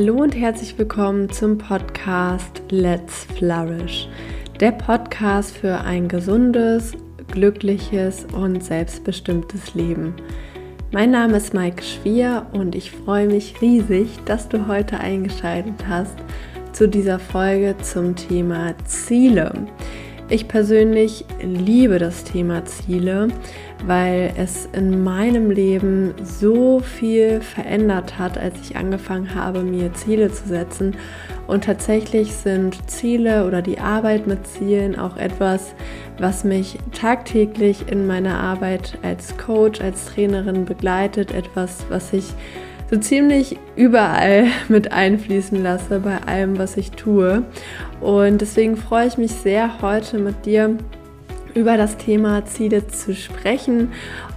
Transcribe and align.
Hallo 0.00 0.22
und 0.22 0.36
herzlich 0.36 0.78
willkommen 0.78 1.28
zum 1.28 1.58
Podcast 1.58 2.62
Let's 2.70 3.26
Flourish, 3.36 4.08
der 4.60 4.70
Podcast 4.70 5.56
für 5.56 5.80
ein 5.80 6.06
gesundes, 6.06 6.92
glückliches 7.32 8.24
und 8.26 8.62
selbstbestimmtes 8.62 9.74
Leben. 9.74 10.14
Mein 10.92 11.10
Name 11.10 11.38
ist 11.38 11.52
Maike 11.52 11.82
Schwier 11.82 12.46
und 12.52 12.76
ich 12.76 12.92
freue 12.92 13.26
mich 13.26 13.60
riesig, 13.60 14.08
dass 14.24 14.48
du 14.48 14.68
heute 14.68 15.00
eingeschaltet 15.00 15.88
hast 15.88 16.14
zu 16.72 16.88
dieser 16.88 17.18
Folge 17.18 17.74
zum 17.82 18.14
Thema 18.14 18.76
Ziele. 18.84 19.52
Ich 20.28 20.46
persönlich 20.46 21.24
liebe 21.42 21.98
das 21.98 22.22
Thema 22.22 22.64
Ziele, 22.66 23.28
weil 23.86 24.32
es 24.36 24.68
in 24.72 25.02
meinem 25.02 25.50
Leben 25.50 26.14
so 26.22 26.80
viel 26.80 27.40
verändert 27.40 28.18
hat, 28.18 28.36
als 28.36 28.54
ich 28.60 28.76
angefangen 28.76 29.34
habe, 29.34 29.62
mir 29.62 29.92
Ziele 29.94 30.30
zu 30.32 30.48
setzen. 30.48 30.96
Und 31.46 31.64
tatsächlich 31.64 32.34
sind 32.34 32.90
Ziele 32.90 33.46
oder 33.46 33.62
die 33.62 33.78
Arbeit 33.78 34.26
mit 34.26 34.46
Zielen 34.46 34.98
auch 34.98 35.16
etwas, 35.16 35.74
was 36.18 36.44
mich 36.44 36.78
tagtäglich 36.92 37.90
in 37.90 38.06
meiner 38.06 38.38
Arbeit 38.38 38.98
als 39.02 39.36
Coach, 39.38 39.80
als 39.80 40.06
Trainerin 40.06 40.64
begleitet, 40.64 41.32
etwas, 41.32 41.86
was 41.88 42.12
ich 42.12 42.34
so 42.90 42.98
ziemlich 42.98 43.58
überall 43.76 44.46
mit 44.68 44.92
einfließen 44.92 45.62
lasse 45.62 46.00
bei 46.00 46.18
allem, 46.26 46.58
was 46.58 46.76
ich 46.76 46.90
tue. 46.92 47.44
Und 48.00 48.40
deswegen 48.40 48.76
freue 48.76 49.06
ich 49.06 49.18
mich 49.18 49.32
sehr, 49.32 49.80
heute 49.80 50.18
mit 50.18 50.46
dir 50.46 50.76
über 51.58 51.76
das 51.76 51.96
Thema 51.96 52.44
Ziele 52.46 52.86
zu 52.86 53.14
sprechen 53.14 53.92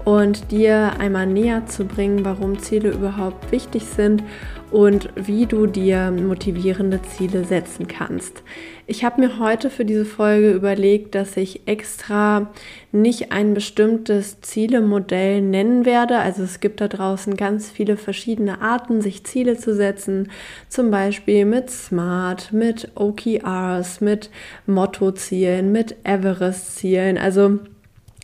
und 0.06 0.52
dir 0.52 0.94
einmal 1.00 1.28
näher 1.28 1.66
zu 1.68 1.86
bringen, 1.86 2.26
warum 2.26 2.60
Ziele 2.60 2.92
überhaupt 2.92 3.52
wichtig 3.52 3.86
sind 3.86 4.24
und 4.72 5.10
wie 5.16 5.46
du 5.46 5.68
dir 5.68 6.12
motivierende 6.12 7.02
Ziele 7.02 7.44
setzen 7.44 7.88
kannst. 7.88 8.42
Ich 8.88 9.04
habe 9.04 9.22
mir 9.22 9.38
heute 9.38 9.70
für 9.70 9.86
diese 9.86 10.06
Folge 10.06 10.52
überlegt, 10.52 11.14
dass 11.14 11.38
ich 11.38 11.68
extra 11.68 12.50
nicht 12.92 13.32
ein 13.32 13.54
bestimmtes 13.54 14.42
Zielemodell 14.42 15.42
nennen 15.42 15.86
werde. 15.86 16.18
Also 16.18 16.44
es 16.44 16.60
gibt 16.62 16.82
da 16.82 16.88
draußen 16.88 17.36
ganz 17.38 17.70
viele 17.70 17.98
verschiedene 17.98 18.62
Arten, 18.62 19.02
sich 19.02 19.26
Ziele 19.26 19.58
zu 19.58 19.76
setzen. 19.76 20.32
Zum 20.70 20.90
Beispiel 20.90 21.46
mit 21.46 21.70
Smart, 21.70 22.52
mit 22.54 22.92
OKRs, 22.96 24.02
mit 24.02 24.30
Motto-Zielen, 24.66 25.72
mit 25.72 25.96
Everest-Zielen. 26.04 27.18
Also 27.18 27.60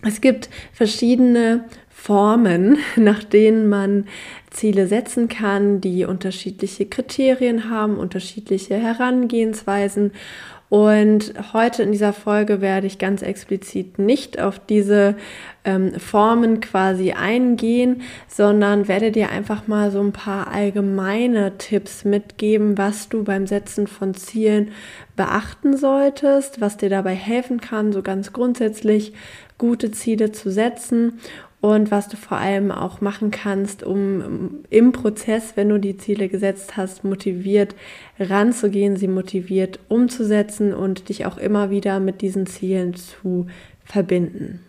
es 0.07 0.21
gibt 0.21 0.49
verschiedene 0.73 1.65
Formen, 1.89 2.77
nach 2.95 3.23
denen 3.23 3.69
man 3.69 4.05
Ziele 4.49 4.87
setzen 4.87 5.27
kann, 5.27 5.81
die 5.81 6.05
unterschiedliche 6.05 6.85
Kriterien 6.85 7.69
haben, 7.69 7.97
unterschiedliche 7.97 8.75
Herangehensweisen. 8.75 10.11
Und 10.69 11.33
heute 11.53 11.83
in 11.83 11.93
dieser 11.93 12.11
Folge 12.11 12.59
werde 12.59 12.87
ich 12.87 12.99
ganz 12.99 13.21
explizit 13.21 13.99
nicht 13.99 14.41
auf 14.41 14.59
diese 14.59 15.15
ähm, 15.63 15.93
Formen 15.97 16.59
quasi 16.59 17.13
eingehen, 17.13 18.01
sondern 18.27 18.89
werde 18.89 19.11
dir 19.11 19.29
einfach 19.29 19.67
mal 19.67 19.91
so 19.91 20.01
ein 20.01 20.11
paar 20.11 20.51
allgemeine 20.51 21.57
Tipps 21.57 22.03
mitgeben, 22.03 22.77
was 22.77 23.07
du 23.07 23.23
beim 23.23 23.47
Setzen 23.47 23.87
von 23.87 24.13
Zielen 24.13 24.71
beachten 25.15 25.77
solltest, 25.77 26.59
was 26.59 26.75
dir 26.75 26.89
dabei 26.89 27.15
helfen 27.15 27.61
kann, 27.61 27.93
so 27.93 28.01
ganz 28.01 28.33
grundsätzlich 28.33 29.13
gute 29.57 29.91
Ziele 29.91 30.31
zu 30.31 30.51
setzen 30.51 31.19
und 31.59 31.89
was 31.89 32.07
du 32.07 32.17
vor 32.17 32.37
allem 32.37 32.71
auch 32.71 33.01
machen 33.01 33.31
kannst, 33.31 33.83
um 33.83 34.63
im 34.69 34.91
Prozess, 34.91 35.53
wenn 35.55 35.69
du 35.69 35.79
die 35.79 35.97
Ziele 35.97 36.29
gesetzt 36.29 36.77
hast, 36.77 37.03
motiviert 37.03 37.75
ranzugehen, 38.19 38.95
sie 38.95 39.07
motiviert 39.07 39.79
umzusetzen 39.87 40.73
und 40.73 41.09
dich 41.09 41.25
auch 41.25 41.37
immer 41.37 41.71
wieder 41.71 41.99
mit 41.99 42.21
diesen 42.21 42.45
Zielen 42.45 42.93
zu 42.93 43.47
verbinden. 43.83 44.59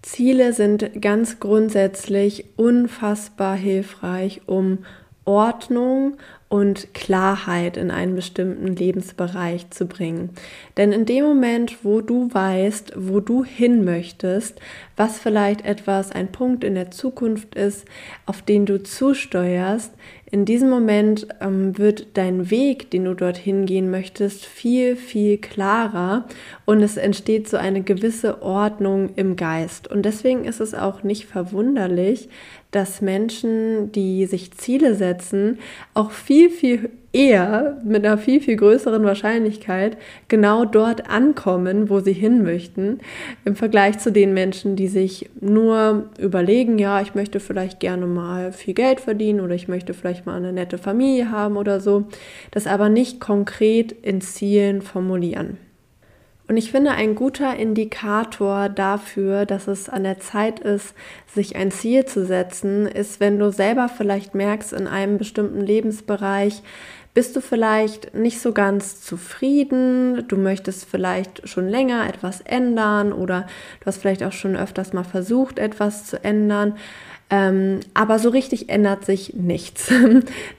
Ziele 0.00 0.52
sind 0.52 1.02
ganz 1.02 1.38
grundsätzlich 1.40 2.46
unfassbar 2.56 3.56
hilfreich, 3.56 4.42
um 4.46 4.78
Ordnung 5.24 6.16
und 6.48 6.94
Klarheit 6.94 7.76
in 7.76 7.90
einen 7.90 8.14
bestimmten 8.14 8.68
Lebensbereich 8.68 9.70
zu 9.70 9.86
bringen. 9.86 10.30
Denn 10.76 10.92
in 10.92 11.04
dem 11.04 11.24
Moment, 11.24 11.84
wo 11.84 12.00
du 12.00 12.32
weißt, 12.32 12.92
wo 12.96 13.20
du 13.20 13.42
hin 13.44 13.84
möchtest, 13.84 14.60
was 14.96 15.18
vielleicht 15.18 15.64
etwas, 15.64 16.12
ein 16.12 16.30
Punkt 16.30 16.62
in 16.62 16.74
der 16.74 16.92
Zukunft 16.92 17.56
ist, 17.56 17.84
auf 18.26 18.42
den 18.42 18.64
du 18.64 18.82
zusteuerst, 18.82 19.92
in 20.28 20.44
diesem 20.44 20.70
Moment 20.70 21.28
ähm, 21.40 21.78
wird 21.78 22.08
dein 22.14 22.50
Weg, 22.50 22.90
den 22.90 23.04
du 23.04 23.14
dorthin 23.14 23.64
gehen 23.64 23.90
möchtest, 23.90 24.44
viel, 24.44 24.96
viel 24.96 25.38
klarer 25.38 26.26
und 26.64 26.82
es 26.82 26.96
entsteht 26.96 27.48
so 27.48 27.56
eine 27.56 27.82
gewisse 27.82 28.42
Ordnung 28.42 29.10
im 29.14 29.36
Geist. 29.36 29.88
Und 29.88 30.02
deswegen 30.02 30.44
ist 30.44 30.60
es 30.60 30.74
auch 30.74 31.04
nicht 31.04 31.26
verwunderlich, 31.26 32.28
dass 32.70 33.00
Menschen, 33.00 33.92
die 33.92 34.26
sich 34.26 34.52
Ziele 34.52 34.94
setzen, 34.94 35.58
auch 35.94 36.10
viel, 36.10 36.50
viel 36.50 36.90
eher 37.16 37.80
mit 37.82 38.04
einer 38.04 38.18
viel, 38.18 38.40
viel 38.40 38.56
größeren 38.56 39.02
Wahrscheinlichkeit 39.04 39.96
genau 40.28 40.66
dort 40.66 41.08
ankommen, 41.08 41.88
wo 41.88 42.00
sie 42.00 42.12
hin 42.12 42.42
möchten, 42.42 43.00
im 43.44 43.56
Vergleich 43.56 43.98
zu 43.98 44.12
den 44.12 44.34
Menschen, 44.34 44.76
die 44.76 44.88
sich 44.88 45.30
nur 45.40 46.10
überlegen, 46.18 46.78
ja, 46.78 47.00
ich 47.00 47.14
möchte 47.14 47.40
vielleicht 47.40 47.80
gerne 47.80 48.06
mal 48.06 48.52
viel 48.52 48.74
Geld 48.74 49.00
verdienen 49.00 49.40
oder 49.40 49.54
ich 49.54 49.68
möchte 49.68 49.94
vielleicht 49.94 50.26
mal 50.26 50.36
eine 50.36 50.52
nette 50.52 50.76
Familie 50.76 51.30
haben 51.30 51.56
oder 51.56 51.80
so, 51.80 52.04
das 52.50 52.66
aber 52.66 52.90
nicht 52.90 53.20
konkret 53.20 53.92
in 53.92 54.20
Zielen 54.20 54.82
formulieren. 54.82 55.58
Und 56.48 56.56
ich 56.56 56.70
finde, 56.70 56.92
ein 56.92 57.16
guter 57.16 57.56
Indikator 57.56 58.68
dafür, 58.68 59.46
dass 59.46 59.66
es 59.66 59.88
an 59.88 60.04
der 60.04 60.20
Zeit 60.20 60.60
ist, 60.60 60.94
sich 61.26 61.56
ein 61.56 61.72
Ziel 61.72 62.04
zu 62.04 62.24
setzen, 62.24 62.86
ist, 62.86 63.18
wenn 63.18 63.38
du 63.38 63.50
selber 63.50 63.88
vielleicht 63.88 64.34
merkst, 64.34 64.72
in 64.72 64.86
einem 64.86 65.18
bestimmten 65.18 65.60
Lebensbereich 65.60 66.62
bist 67.14 67.34
du 67.34 67.40
vielleicht 67.40 68.14
nicht 68.14 68.40
so 68.40 68.52
ganz 68.52 69.00
zufrieden, 69.00 70.28
du 70.28 70.36
möchtest 70.36 70.84
vielleicht 70.84 71.48
schon 71.48 71.66
länger 71.66 72.06
etwas 72.06 72.42
ändern 72.42 73.12
oder 73.12 73.46
du 73.80 73.86
hast 73.86 74.02
vielleicht 74.02 74.22
auch 74.22 74.32
schon 74.32 74.54
öfters 74.54 74.92
mal 74.92 75.02
versucht, 75.02 75.58
etwas 75.58 76.04
zu 76.04 76.22
ändern 76.22 76.76
ähm, 77.28 77.80
aber 77.92 78.18
so 78.20 78.28
richtig 78.28 78.68
ändert 78.68 79.04
sich 79.04 79.34
nichts. 79.34 79.92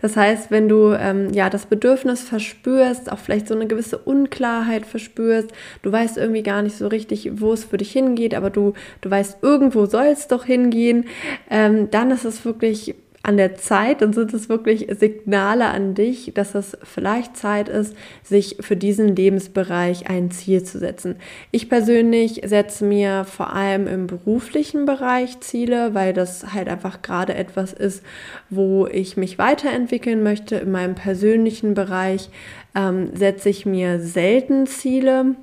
Das 0.01 0.15
heißt, 0.15 0.51
wenn 0.51 0.69
du 0.69 0.91
ähm, 0.91 1.33
ja 1.33 1.49
das 1.49 1.65
Bedürfnis 1.65 2.21
verspürst, 2.21 3.11
auch 3.11 3.17
vielleicht 3.17 3.47
so 3.47 3.55
eine 3.55 3.67
gewisse 3.67 3.97
Unklarheit 3.97 4.85
verspürst, 4.85 5.51
du 5.81 5.91
weißt 5.91 6.17
irgendwie 6.17 6.43
gar 6.43 6.61
nicht 6.61 6.77
so 6.77 6.87
richtig, 6.87 7.29
wo 7.39 7.53
es 7.53 7.63
für 7.63 7.77
dich 7.77 7.91
hingeht, 7.91 8.35
aber 8.35 8.49
du, 8.49 8.73
du 9.01 9.09
weißt, 9.09 9.39
irgendwo 9.41 9.85
soll 9.85 10.05
es 10.05 10.27
doch 10.27 10.45
hingehen, 10.45 11.05
ähm, 11.49 11.89
dann 11.89 12.11
ist 12.11 12.25
es 12.25 12.45
wirklich 12.45 12.95
an 13.27 13.35
der 13.35 13.55
Zeit 13.55 14.01
und 14.01 14.15
sind 14.15 14.33
es 14.33 14.47
wirklich 14.47 14.87
Signale 14.97 15.65
an 15.65 15.95
dich, 15.95 16.31
dass 16.33 16.55
es 16.55 16.77
vielleicht 16.81 17.35
Zeit 17.35 17.67
ist, 17.67 17.93
sich 18.23 18.55
für 18.61 18.77
diesen 18.77 19.17
Lebensbereich 19.17 20.09
ein 20.09 20.31
Ziel 20.31 20.63
zu 20.63 20.79
setzen. 20.79 21.17
Ich 21.51 21.67
persönlich 21.67 22.41
setze 22.45 22.85
mir 22.85 23.25
vor 23.25 23.51
allem 23.53 23.85
im 23.85 24.07
beruflichen 24.07 24.85
Bereich 24.85 25.41
Ziele, 25.41 25.93
weil 25.93 26.13
das 26.13 26.53
halt 26.53 26.69
einfach 26.69 27.01
gerade 27.01 27.35
etwas 27.35 27.73
ist, 27.73 28.01
wo 28.49 28.87
ich 28.87 29.17
mich 29.17 29.37
weiterentwickeln 29.37 30.23
möchte. 30.23 30.55
In 30.55 30.71
meinem 30.71 30.95
persönlichen 30.95 31.73
Bereich 31.73 32.29
ähm, 32.75 33.09
setze 33.13 33.49
ich 33.49 33.65
mir 33.65 33.99
selten 33.99 34.67
Ziele 34.67 35.35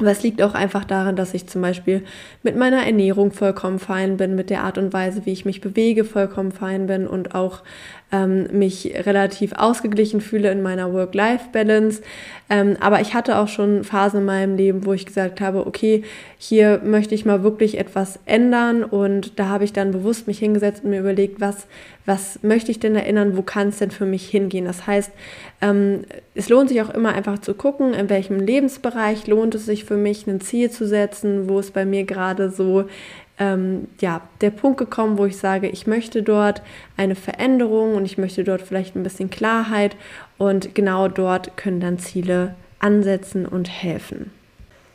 es 0.00 0.22
liegt 0.22 0.42
auch 0.42 0.54
einfach 0.54 0.84
daran, 0.84 1.16
dass 1.16 1.34
ich 1.34 1.46
zum 1.46 1.62
Beispiel 1.62 2.04
mit 2.42 2.56
meiner 2.56 2.84
Ernährung 2.84 3.32
vollkommen 3.32 3.78
fein 3.78 4.16
bin, 4.16 4.34
mit 4.34 4.50
der 4.50 4.64
Art 4.64 4.78
und 4.78 4.92
Weise, 4.92 5.26
wie 5.26 5.32
ich 5.32 5.44
mich 5.44 5.60
bewege, 5.60 6.04
vollkommen 6.04 6.52
fein 6.52 6.86
bin 6.86 7.06
und 7.06 7.34
auch 7.34 7.62
ähm, 8.14 8.46
mich 8.52 8.94
relativ 9.06 9.52
ausgeglichen 9.56 10.20
fühle 10.20 10.52
in 10.52 10.62
meiner 10.62 10.92
Work-Life-Balance. 10.92 12.00
Ähm, 12.48 12.76
aber 12.78 13.00
ich 13.00 13.12
hatte 13.12 13.38
auch 13.38 13.48
schon 13.48 13.82
Phasen 13.82 14.20
in 14.20 14.26
meinem 14.26 14.56
Leben, 14.56 14.86
wo 14.86 14.92
ich 14.92 15.04
gesagt 15.04 15.40
habe, 15.40 15.66
okay, 15.66 16.04
hier 16.38 16.80
möchte 16.84 17.14
ich 17.14 17.24
mal 17.24 17.42
wirklich 17.42 17.76
etwas 17.76 18.20
ändern 18.24 18.84
und 18.84 19.38
da 19.40 19.48
habe 19.48 19.64
ich 19.64 19.72
dann 19.72 19.90
bewusst 19.90 20.28
mich 20.28 20.38
hingesetzt 20.38 20.84
und 20.84 20.90
mir 20.90 21.00
überlegt, 21.00 21.40
was, 21.40 21.66
was 22.06 22.40
möchte 22.42 22.70
ich 22.70 22.78
denn 22.78 22.94
erinnern, 22.94 23.36
wo 23.36 23.42
kann 23.42 23.68
es 23.68 23.78
denn 23.78 23.90
für 23.90 24.06
mich 24.06 24.28
hingehen? 24.28 24.66
Das 24.66 24.86
heißt, 24.86 25.10
ähm, 25.60 26.02
es 26.34 26.48
lohnt 26.48 26.68
sich 26.68 26.82
auch 26.82 26.90
immer 26.90 27.14
einfach 27.14 27.40
zu 27.40 27.54
gucken, 27.54 27.94
in 27.94 28.10
welchem 28.10 28.38
Lebensbereich 28.38 29.26
lohnt 29.26 29.56
es 29.56 29.66
sich 29.66 29.84
für 29.84 29.96
mich, 29.96 30.26
ein 30.28 30.40
Ziel 30.40 30.70
zu 30.70 30.86
setzen, 30.86 31.48
wo 31.48 31.58
es 31.58 31.72
bei 31.72 31.84
mir 31.84 32.04
gerade 32.04 32.50
so 32.50 32.84
ähm, 33.38 33.88
ja, 34.00 34.20
der 34.40 34.50
Punkt 34.50 34.78
gekommen, 34.78 35.18
wo 35.18 35.26
ich 35.26 35.36
sage, 35.36 35.68
ich 35.68 35.86
möchte 35.86 36.22
dort 36.22 36.62
eine 36.96 37.14
Veränderung 37.14 37.94
und 37.94 38.04
ich 38.04 38.18
möchte 38.18 38.44
dort 38.44 38.62
vielleicht 38.62 38.94
ein 38.94 39.02
bisschen 39.02 39.30
Klarheit 39.30 39.96
und 40.38 40.74
genau 40.74 41.08
dort 41.08 41.56
können 41.56 41.80
dann 41.80 41.98
Ziele 41.98 42.54
ansetzen 42.78 43.46
und 43.46 43.68
helfen. 43.68 44.30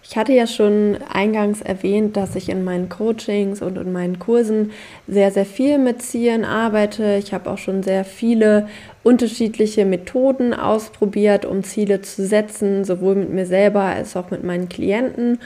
Ich 0.02 0.18
hatte 0.18 0.34
ja 0.34 0.48
schon 0.48 0.98
eingangs 1.14 1.62
erwähnt, 1.62 2.18
dass 2.18 2.36
ich 2.36 2.50
in 2.50 2.64
meinen 2.64 2.90
Coachings 2.90 3.62
und 3.62 3.78
in 3.78 3.92
meinen 3.92 4.18
Kursen 4.18 4.72
sehr, 5.08 5.30
sehr 5.30 5.46
viel 5.46 5.78
mit 5.78 6.02
Zielen 6.02 6.46
arbeite. 6.46 7.18
Ich 7.18 7.34
habe 7.34 7.50
auch 7.52 7.58
schon 7.58 7.84
sehr 7.84 8.06
viele 8.06 8.68
unterschiedliche 9.04 9.86
Methoden 9.86 10.54
ausprobiert, 10.54 11.46
um 11.46 11.64
Ziele 11.64 12.02
zu 12.02 12.26
setzen, 12.26 12.86
sowohl 12.86 13.16
mit 13.16 13.30
mir 13.30 13.46
selber 13.46 13.82
als 13.82 14.16
auch 14.16 14.32
mit 14.32 14.44
meinen 14.44 14.68
Klienten. 14.68 15.40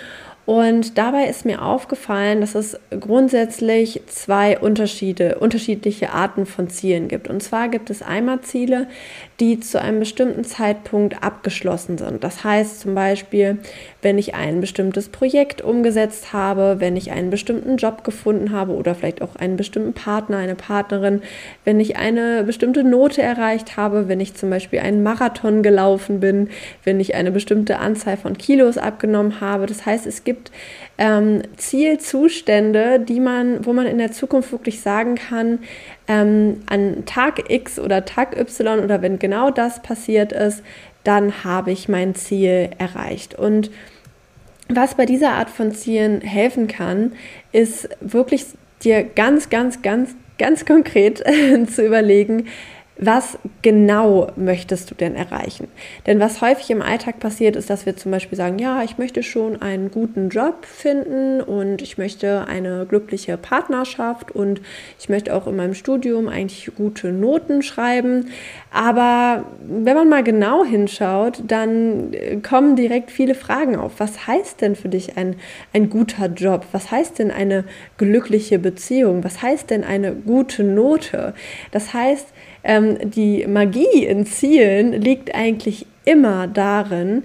Und 0.45 0.97
dabei 0.97 1.27
ist 1.27 1.45
mir 1.45 1.61
aufgefallen, 1.61 2.41
dass 2.41 2.53
es 2.53 2.77
grundsätzlich 2.99 4.01
zwei 4.07 4.59
Unterschiede, 4.59 5.39
unterschiedliche 5.39 6.11
Arten 6.11 6.45
von 6.45 6.69
Zielen 6.69 7.07
gibt. 7.07 7.29
Und 7.29 7.41
zwar 7.41 7.69
gibt 7.69 7.89
es 7.89 8.01
einmal 8.01 8.41
Ziele, 8.41 8.87
die 9.39 9.59
zu 9.59 9.81
einem 9.81 9.99
bestimmten 9.99 10.43
Zeitpunkt 10.43 11.23
abgeschlossen 11.23 11.97
sind. 11.97 12.23
Das 12.23 12.43
heißt 12.43 12.81
zum 12.81 12.93
Beispiel, 12.93 13.57
wenn 14.01 14.17
ich 14.17 14.35
ein 14.35 14.61
bestimmtes 14.61 15.09
Projekt 15.09 15.61
umgesetzt 15.61 16.33
habe, 16.33 16.75
wenn 16.79 16.95
ich 16.95 17.11
einen 17.11 17.29
bestimmten 17.29 17.77
Job 17.77 18.03
gefunden 18.03 18.51
habe 18.51 18.73
oder 18.73 18.93
vielleicht 18.93 19.21
auch 19.21 19.35
einen 19.35 19.57
bestimmten 19.57 19.93
Partner, 19.93 20.37
eine 20.37 20.55
Partnerin, 20.55 21.21
wenn 21.65 21.79
ich 21.79 21.97
eine 21.97 22.43
bestimmte 22.43 22.83
Note 22.83 23.21
erreicht 23.21 23.75
habe, 23.75 24.07
wenn 24.07 24.19
ich 24.19 24.35
zum 24.35 24.49
Beispiel 24.49 24.79
einen 24.79 25.03
Marathon 25.03 25.63
gelaufen 25.63 26.19
bin, 26.19 26.49
wenn 26.83 26.99
ich 26.99 27.15
eine 27.15 27.31
bestimmte 27.31 27.79
Anzahl 27.79 28.17
von 28.17 28.37
Kilos 28.37 28.77
abgenommen 28.77 29.41
habe. 29.41 29.65
Das 29.65 29.85
heißt, 29.85 30.05
es 30.05 30.23
gibt 30.23 30.51
ähm, 30.97 31.41
Zielzustände, 31.57 32.99
die 32.99 33.19
man, 33.19 33.65
wo 33.65 33.73
man 33.73 33.87
in 33.87 33.97
der 33.97 34.11
Zukunft 34.11 34.51
wirklich 34.51 34.81
sagen 34.81 35.15
kann, 35.15 35.59
ähm, 36.07 36.61
an 36.67 37.05
Tag 37.05 37.49
X 37.49 37.79
oder 37.79 38.05
Tag 38.05 38.37
Y 38.37 38.79
oder 38.79 39.01
wenn 39.01 39.19
genau 39.19 39.49
das 39.49 39.81
passiert 39.81 40.31
ist, 40.31 40.63
dann 41.03 41.43
habe 41.43 41.71
ich 41.71 41.89
mein 41.89 42.15
Ziel 42.15 42.69
erreicht. 42.77 43.35
Und 43.35 43.71
was 44.69 44.95
bei 44.95 45.05
dieser 45.05 45.31
Art 45.31 45.49
von 45.49 45.73
Zielen 45.73 46.21
helfen 46.21 46.67
kann, 46.67 47.13
ist 47.51 47.89
wirklich 47.99 48.45
dir 48.83 49.03
ganz, 49.03 49.49
ganz, 49.49 49.81
ganz, 49.81 50.15
ganz 50.37 50.65
konkret 50.65 51.23
zu 51.73 51.85
überlegen, 51.85 52.47
was 52.97 53.39
genau 53.63 54.31
möchtest 54.35 54.91
du 54.91 54.95
denn 54.95 55.15
erreichen? 55.15 55.67
Denn 56.05 56.19
was 56.19 56.41
häufig 56.41 56.69
im 56.69 56.83
Alltag 56.83 57.19
passiert, 57.19 57.55
ist, 57.55 57.71
dass 57.71 57.87
wir 57.87 57.97
zum 57.97 58.11
Beispiel 58.11 58.37
sagen, 58.37 58.59
ja, 58.59 58.83
ich 58.83 58.99
möchte 58.99 59.23
schon 59.23 59.61
einen 59.61 59.89
guten 59.89 60.29
Job 60.29 60.65
finden 60.65 61.41
und 61.41 61.81
ich 61.81 61.97
möchte 61.97 62.45
eine 62.47 62.85
glückliche 62.87 63.37
Partnerschaft 63.37 64.31
und 64.31 64.61
ich 64.99 65.09
möchte 65.09 65.33
auch 65.33 65.47
in 65.47 65.55
meinem 65.55 65.73
Studium 65.73 66.27
eigentlich 66.27 66.69
gute 66.75 67.11
Noten 67.11 67.63
schreiben. 67.63 68.29
Aber 68.71 69.45
wenn 69.67 69.95
man 69.95 70.09
mal 70.09 70.23
genau 70.23 70.63
hinschaut, 70.63 71.41
dann 71.47 72.13
äh, 72.13 72.37
kommen 72.37 72.75
direkt 72.75 73.09
viele 73.09 73.33
Fragen 73.33 73.75
auf. 73.75 73.93
Was 73.97 74.27
heißt 74.27 74.61
denn 74.61 74.75
für 74.75 74.89
dich 74.89 75.17
ein, 75.17 75.37
ein 75.73 75.89
guter 75.89 76.27
Job? 76.27 76.67
Was 76.71 76.91
heißt 76.91 77.17
denn 77.17 77.31
eine 77.31 77.63
glückliche 77.97 78.59
Beziehung? 78.59 79.23
Was 79.23 79.41
heißt 79.41 79.71
denn 79.71 79.83
eine 79.83 80.13
gute 80.13 80.63
Note? 80.63 81.33
Das 81.71 81.93
heißt, 81.93 82.27
ähm, 82.63 82.97
die 83.11 83.45
Magie 83.47 84.05
in 84.05 84.25
Zielen 84.25 84.93
liegt 84.93 85.33
eigentlich 85.35 85.85
immer 86.05 86.47
darin, 86.47 87.23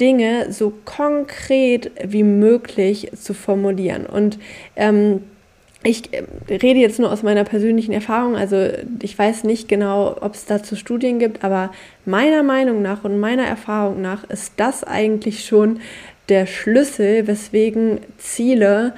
Dinge 0.00 0.52
so 0.52 0.72
konkret 0.84 1.90
wie 2.04 2.22
möglich 2.22 3.10
zu 3.14 3.34
formulieren. 3.34 4.06
Und 4.06 4.38
ähm, 4.76 5.22
ich 5.82 6.12
äh, 6.12 6.24
rede 6.50 6.80
jetzt 6.80 6.98
nur 6.98 7.12
aus 7.12 7.22
meiner 7.22 7.44
persönlichen 7.44 7.92
Erfahrung, 7.92 8.36
also 8.36 8.68
ich 9.00 9.18
weiß 9.18 9.44
nicht 9.44 9.68
genau, 9.68 10.16
ob 10.20 10.34
es 10.34 10.44
dazu 10.44 10.76
Studien 10.76 11.18
gibt, 11.18 11.44
aber 11.44 11.70
meiner 12.04 12.42
Meinung 12.42 12.82
nach 12.82 13.04
und 13.04 13.18
meiner 13.18 13.44
Erfahrung 13.44 14.02
nach 14.02 14.24
ist 14.24 14.54
das 14.56 14.84
eigentlich 14.84 15.44
schon 15.44 15.80
der 16.28 16.46
Schlüssel, 16.46 17.26
weswegen 17.26 18.00
Ziele 18.18 18.94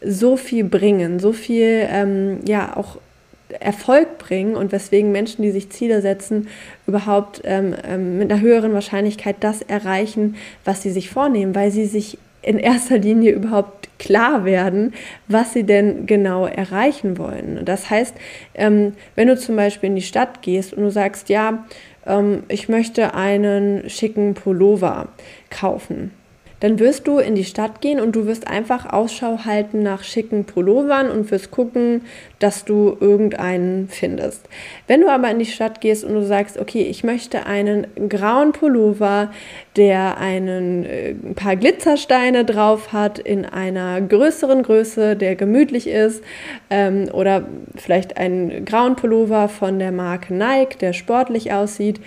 so 0.00 0.36
viel 0.36 0.64
bringen, 0.64 1.18
so 1.18 1.32
viel 1.32 1.86
ähm, 1.90 2.38
ja 2.46 2.76
auch 2.76 2.98
Erfolg 3.60 4.18
bringen 4.18 4.56
und 4.56 4.72
weswegen 4.72 5.12
Menschen, 5.12 5.42
die 5.42 5.50
sich 5.50 5.70
Ziele 5.70 6.02
setzen, 6.02 6.48
überhaupt 6.86 7.40
ähm, 7.44 7.74
ähm, 7.84 8.18
mit 8.18 8.30
einer 8.30 8.40
höheren 8.40 8.74
Wahrscheinlichkeit 8.74 9.36
das 9.40 9.62
erreichen, 9.62 10.36
was 10.64 10.82
sie 10.82 10.90
sich 10.90 11.10
vornehmen, 11.10 11.54
weil 11.54 11.70
sie 11.70 11.86
sich 11.86 12.18
in 12.42 12.58
erster 12.58 12.98
Linie 12.98 13.32
überhaupt 13.32 13.88
klar 13.98 14.44
werden, 14.44 14.94
was 15.26 15.52
sie 15.52 15.64
denn 15.64 16.06
genau 16.06 16.46
erreichen 16.46 17.18
wollen. 17.18 17.64
Das 17.64 17.90
heißt, 17.90 18.14
ähm, 18.54 18.92
wenn 19.16 19.28
du 19.28 19.36
zum 19.36 19.56
Beispiel 19.56 19.90
in 19.90 19.96
die 19.96 20.02
Stadt 20.02 20.42
gehst 20.42 20.72
und 20.72 20.84
du 20.84 20.90
sagst, 20.90 21.28
ja, 21.28 21.66
ähm, 22.06 22.44
ich 22.48 22.68
möchte 22.68 23.14
einen 23.14 23.90
schicken 23.90 24.34
Pullover 24.34 25.08
kaufen, 25.50 26.12
dann 26.60 26.78
wirst 26.78 27.06
du 27.06 27.18
in 27.18 27.34
die 27.34 27.44
Stadt 27.44 27.80
gehen 27.80 28.00
und 28.00 28.16
du 28.16 28.26
wirst 28.26 28.48
einfach 28.48 28.92
Ausschau 28.92 29.44
halten 29.44 29.82
nach 29.82 30.02
schicken 30.02 30.44
Pullovern 30.44 31.08
und 31.08 31.30
wirst 31.30 31.50
gucken, 31.50 32.02
dass 32.38 32.64
du 32.64 32.96
irgendeinen 33.00 33.88
findest. 33.88 34.48
Wenn 34.86 35.00
du 35.00 35.08
aber 35.08 35.30
in 35.30 35.38
die 35.38 35.46
Stadt 35.46 35.80
gehst 35.80 36.04
und 36.04 36.14
du 36.14 36.24
sagst, 36.24 36.58
okay, 36.58 36.82
ich 36.82 37.02
möchte 37.02 37.46
einen 37.46 37.86
grauen 38.08 38.52
Pullover, 38.52 39.30
der 39.76 40.18
einen, 40.18 40.84
äh, 40.84 41.10
ein 41.10 41.34
paar 41.34 41.56
Glitzersteine 41.56 42.44
drauf 42.44 42.92
hat, 42.92 43.18
in 43.18 43.44
einer 43.44 44.00
größeren 44.00 44.62
Größe, 44.62 45.16
der 45.16 45.36
gemütlich 45.36 45.88
ist, 45.88 46.22
ähm, 46.70 47.08
oder 47.12 47.46
vielleicht 47.76 48.16
einen 48.16 48.64
grauen 48.64 48.96
Pullover 48.96 49.48
von 49.48 49.78
der 49.78 49.92
Marke 49.92 50.34
Nike, 50.34 50.78
der 50.78 50.92
sportlich 50.92 51.52
aussieht, 51.52 52.00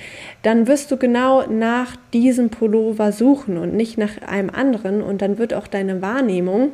dann 0.43 0.67
wirst 0.67 0.91
du 0.91 0.97
genau 0.97 1.45
nach 1.47 1.95
diesem 2.13 2.49
Pullover 2.49 3.11
suchen 3.11 3.57
und 3.57 3.73
nicht 3.73 3.97
nach 3.97 4.21
einem 4.25 4.49
anderen 4.49 5.01
und 5.01 5.21
dann 5.21 5.37
wird 5.37 5.53
auch 5.53 5.67
deine 5.67 6.01
Wahrnehmung 6.01 6.71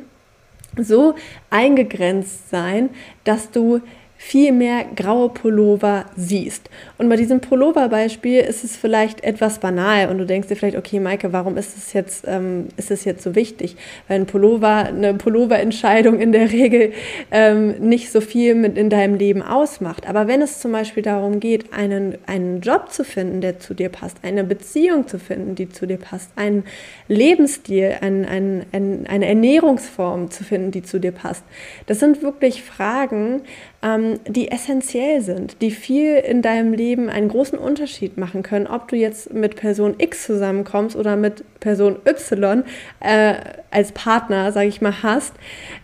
so 0.76 1.14
eingegrenzt 1.50 2.50
sein, 2.50 2.90
dass 3.24 3.50
du 3.50 3.80
viel 4.20 4.50
mehr 4.50 4.84
graue 4.96 5.28
Pullover 5.28 6.06
siehst. 6.16 6.68
Und 6.98 7.08
bei 7.08 7.14
diesem 7.14 7.40
Pullover-Beispiel 7.40 8.40
ist 8.40 8.64
es 8.64 8.76
vielleicht 8.76 9.22
etwas 9.22 9.60
banal 9.60 10.08
und 10.08 10.18
du 10.18 10.26
denkst 10.26 10.48
dir 10.48 10.56
vielleicht, 10.56 10.76
okay, 10.76 10.98
Maike, 10.98 11.32
warum 11.32 11.56
ist 11.56 11.76
es 11.76 11.92
jetzt, 11.92 12.24
ähm, 12.26 12.66
ist 12.76 12.90
es 12.90 13.04
jetzt 13.04 13.22
so 13.22 13.36
wichtig? 13.36 13.76
Weil 14.08 14.20
ein 14.20 14.26
Pullover, 14.26 14.86
eine 14.86 15.14
Pullover-Entscheidung 15.14 16.18
in 16.18 16.32
der 16.32 16.50
Regel 16.50 16.92
ähm, 17.30 17.76
nicht 17.78 18.10
so 18.10 18.20
viel 18.20 18.56
mit 18.56 18.76
in 18.76 18.90
deinem 18.90 19.14
Leben 19.14 19.40
ausmacht. 19.40 20.08
Aber 20.08 20.26
wenn 20.26 20.42
es 20.42 20.58
zum 20.58 20.72
Beispiel 20.72 21.04
darum 21.04 21.38
geht, 21.38 21.72
einen, 21.72 22.18
einen 22.26 22.60
Job 22.60 22.90
zu 22.90 23.04
finden, 23.04 23.40
der 23.40 23.60
zu 23.60 23.72
dir 23.72 23.88
passt, 23.88 24.16
eine 24.22 24.42
Beziehung 24.42 25.06
zu 25.06 25.20
finden, 25.20 25.54
die 25.54 25.68
zu 25.68 25.86
dir 25.86 25.98
passt, 25.98 26.32
einen 26.34 26.64
Lebensstil, 27.06 27.94
ein, 28.00 28.24
ein, 28.24 28.66
ein, 28.72 29.06
eine 29.08 29.26
Ernährungsform 29.26 30.32
zu 30.32 30.42
finden, 30.42 30.72
die 30.72 30.82
zu 30.82 30.98
dir 30.98 31.12
passt, 31.12 31.44
das 31.86 32.00
sind 32.00 32.20
wirklich 32.20 32.64
Fragen, 32.64 33.42
ähm, 33.82 34.18
die 34.26 34.50
essentiell 34.50 35.20
sind, 35.20 35.62
die 35.62 35.70
viel 35.70 36.16
in 36.16 36.42
deinem 36.42 36.72
Leben 36.72 37.08
einen 37.08 37.28
großen 37.28 37.58
Unterschied 37.58 38.16
machen 38.16 38.42
können, 38.42 38.66
ob 38.66 38.88
du 38.88 38.96
jetzt 38.96 39.32
mit 39.32 39.56
Person 39.56 39.94
X 39.98 40.24
zusammenkommst 40.24 40.96
oder 40.96 41.16
mit 41.16 41.44
Person 41.60 41.96
Y 42.06 42.64
äh, 43.00 43.34
als 43.70 43.92
Partner, 43.92 44.50
sage 44.52 44.68
ich 44.68 44.80
mal, 44.80 45.02
hast. 45.02 45.34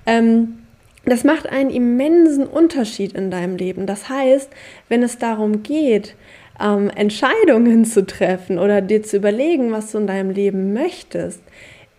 Ähm, 0.07 0.59
das 1.05 1.23
macht 1.23 1.49
einen 1.49 1.71
immensen 1.71 2.47
Unterschied 2.47 3.13
in 3.13 3.31
deinem 3.31 3.57
Leben. 3.57 3.87
Das 3.87 4.09
heißt, 4.09 4.51
wenn 4.89 5.03
es 5.03 5.19
darum 5.19 5.63
geht, 5.63 6.17
ähm, 6.61 6.91
Entscheidungen 6.91 7.85
zu 7.85 8.07
treffen 8.07 8.59
oder 8.59 8.81
dir 8.81 9.03
zu 9.03 9.19
überlegen, 9.19 9.71
was 9.71 9.93
du 9.93 9.99
in 9.99 10.07
deinem 10.07 10.31
Leben 10.31 10.73
möchtest, 10.73 11.43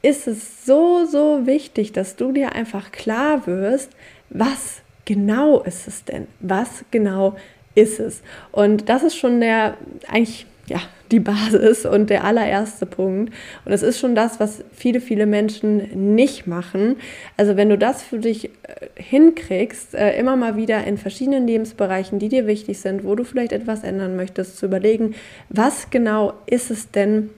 ist 0.02 0.28
es 0.28 0.66
so, 0.66 1.06
so 1.06 1.46
wichtig, 1.46 1.94
dass 1.94 2.16
du 2.16 2.32
dir 2.32 2.54
einfach 2.54 2.92
klar 2.92 3.48
wirst, 3.48 3.92
was 4.30 4.82
genau 5.06 5.62
ist 5.62 5.88
es 5.88 6.04
denn? 6.04 6.28
Was 6.40 6.86
genau 6.92 7.36
ist 7.76 8.00
es? 8.00 8.22
Und 8.52 8.90
das 8.90 9.04
ist 9.04 9.16
schon 9.16 9.40
der 9.40 9.78
eigentlich 10.08 10.46
ja, 10.68 10.80
die 11.12 11.20
Basis 11.20 11.86
und 11.86 12.10
der 12.10 12.24
allererste 12.24 12.86
Punkt. 12.86 13.32
Und 13.66 13.72
es 13.72 13.84
ist 13.84 14.00
schon 14.00 14.16
das, 14.16 14.40
was 14.40 14.64
viele, 14.74 15.00
viele 15.00 15.26
Menschen 15.26 16.16
nicht 16.16 16.48
machen. 16.48 16.96
Also 17.38 17.56
wenn 17.56 17.70
du 17.70 17.78
das 17.78 18.02
für 18.02 18.18
dich 18.18 18.46
äh, 18.46 18.50
hinkriegst, 18.96 19.94
äh, 19.94 20.18
immer 20.18 20.36
mal 20.36 20.58
wieder 20.58 20.84
in 20.86 20.98
verschiedenen 20.98 21.46
Lebensbereichen, 21.46 22.18
die 22.20 22.30
dir 22.30 22.48
wichtig 22.48 22.80
sind, 22.80 23.04
wo 23.04 23.16
du 23.16 23.24
vielleicht 23.24 23.52
etwas 23.52 23.84
ändern 23.84 24.16
möchtest, 24.16 24.58
zu 24.58 24.66
überlegen, 24.66 25.14
was 25.50 25.90
genau 25.92 26.34
ist 26.48 26.72
es 26.72 26.90
denn, 26.90 27.30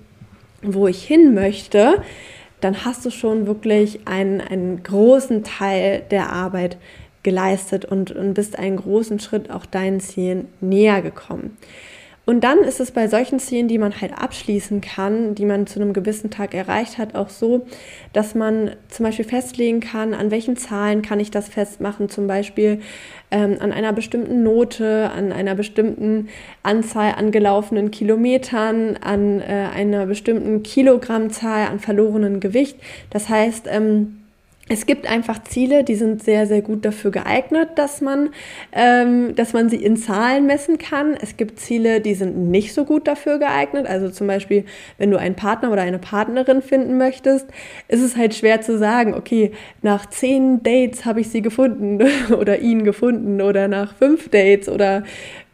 wo 0.62 0.88
ich 0.88 1.04
hin 1.04 1.34
möchte, 1.34 2.02
dann 2.62 2.86
hast 2.86 3.06
du 3.06 3.12
schon 3.12 3.46
wirklich 3.46 4.00
einen, 4.06 4.42
einen 4.42 4.82
großen 4.82 5.44
Teil 5.44 6.04
der 6.10 6.32
Arbeit 6.32 6.78
geleistet 7.28 7.84
und, 7.84 8.12
und 8.12 8.36
bist 8.36 8.58
einen 8.58 8.78
großen 8.78 9.20
Schritt 9.20 9.52
auch 9.52 9.66
deinen 9.66 10.00
Zielen 10.00 10.48
näher 10.62 11.02
gekommen. 11.02 11.58
Und 12.24 12.46
dann 12.46 12.60
ist 12.60 12.80
es 12.80 12.92
bei 12.92 13.10
solchen 13.10 13.38
Zielen, 13.38 13.68
die 13.68 13.78
man 13.78 14.00
halt 14.00 14.14
abschließen 14.18 14.80
kann, 14.80 15.36
die 15.36 15.44
man 15.44 15.68
zu 15.68 15.82
einem 15.82 15.92
gewissen 15.92 16.30
Tag 16.30 16.54
erreicht 16.54 16.98
hat, 16.98 17.16
auch 17.16 17.28
so, 17.28 17.66
dass 18.14 18.34
man 18.34 18.72
zum 18.88 19.06
Beispiel 19.06 19.26
festlegen 19.26 19.82
kann, 19.82 20.14
an 20.14 20.32
welchen 20.32 20.56
Zahlen 20.56 21.02
kann 21.02 21.20
ich 21.20 21.30
das 21.30 21.50
festmachen, 21.50 22.08
zum 22.08 22.28
Beispiel 22.28 22.80
ähm, 23.30 23.58
an 23.60 23.74
einer 23.74 23.92
bestimmten 23.92 24.42
Note, 24.42 25.12
an 25.14 25.34
einer 25.34 25.56
bestimmten 25.56 26.30
Anzahl 26.64 27.14
an 27.18 27.32
gelaufenen 27.32 27.92
Kilometern, 27.92 28.96
an 29.02 29.42
äh, 29.42 29.68
einer 29.76 30.06
bestimmten 30.06 30.64
Kilogrammzahl 30.64 31.68
an 31.68 31.80
verlorenen 31.80 32.40
Gewicht. 32.40 32.78
Das 33.10 33.28
heißt, 33.28 33.68
ähm, 33.70 34.27
es 34.70 34.86
gibt 34.86 35.10
einfach 35.10 35.44
Ziele, 35.44 35.84
die 35.84 35.96
sind 35.96 36.24
sehr, 36.24 36.46
sehr 36.46 36.62
gut 36.62 36.84
dafür 36.84 37.12
geeignet, 37.12 37.70
dass 37.76 38.02
man, 38.02 38.30
ähm, 38.74 39.34
dass 39.36 39.54
man 39.54 39.70
sie 39.70 39.78
in 39.78 39.96
Zahlen 39.96 40.46
messen 40.46 40.78
kann. 40.78 41.16
Es 41.22 41.38
gibt 41.38 41.60
Ziele, 41.60 42.02
die 42.02 42.16
sind 42.16 42.50
nicht 42.50 42.74
so 42.74 42.84
gut 42.84 43.08
dafür 43.08 43.40
geeignet. 43.40 43.88
Also 43.88 44.10
zum 44.10 44.28
Beispiel, 44.28 44.66
wenn 44.98 45.10
du 45.10 45.18
einen 45.18 45.36
Partner 45.36 45.72
oder 45.72 45.84
eine 45.84 46.00
Partnerin 46.00 46.62
finden 46.62 46.98
möchtest, 46.98 47.48
ist 47.88 48.02
es 48.02 48.18
halt 48.18 48.36
schwer 48.36 48.62
zu 48.62 48.78
sagen, 48.78 49.14
okay, 49.14 49.52
nach 49.82 50.06
zehn 50.08 50.62
Dates 50.64 51.06
habe 51.06 51.22
ich 51.22 51.30
sie 51.30 51.42
gefunden 51.42 52.02
oder 52.38 52.60
ihn 52.60 52.84
gefunden 52.84 53.42
oder 53.42 53.68
nach 53.70 53.96
fünf 53.96 54.30
Dates 54.30 54.68
oder 54.68 55.04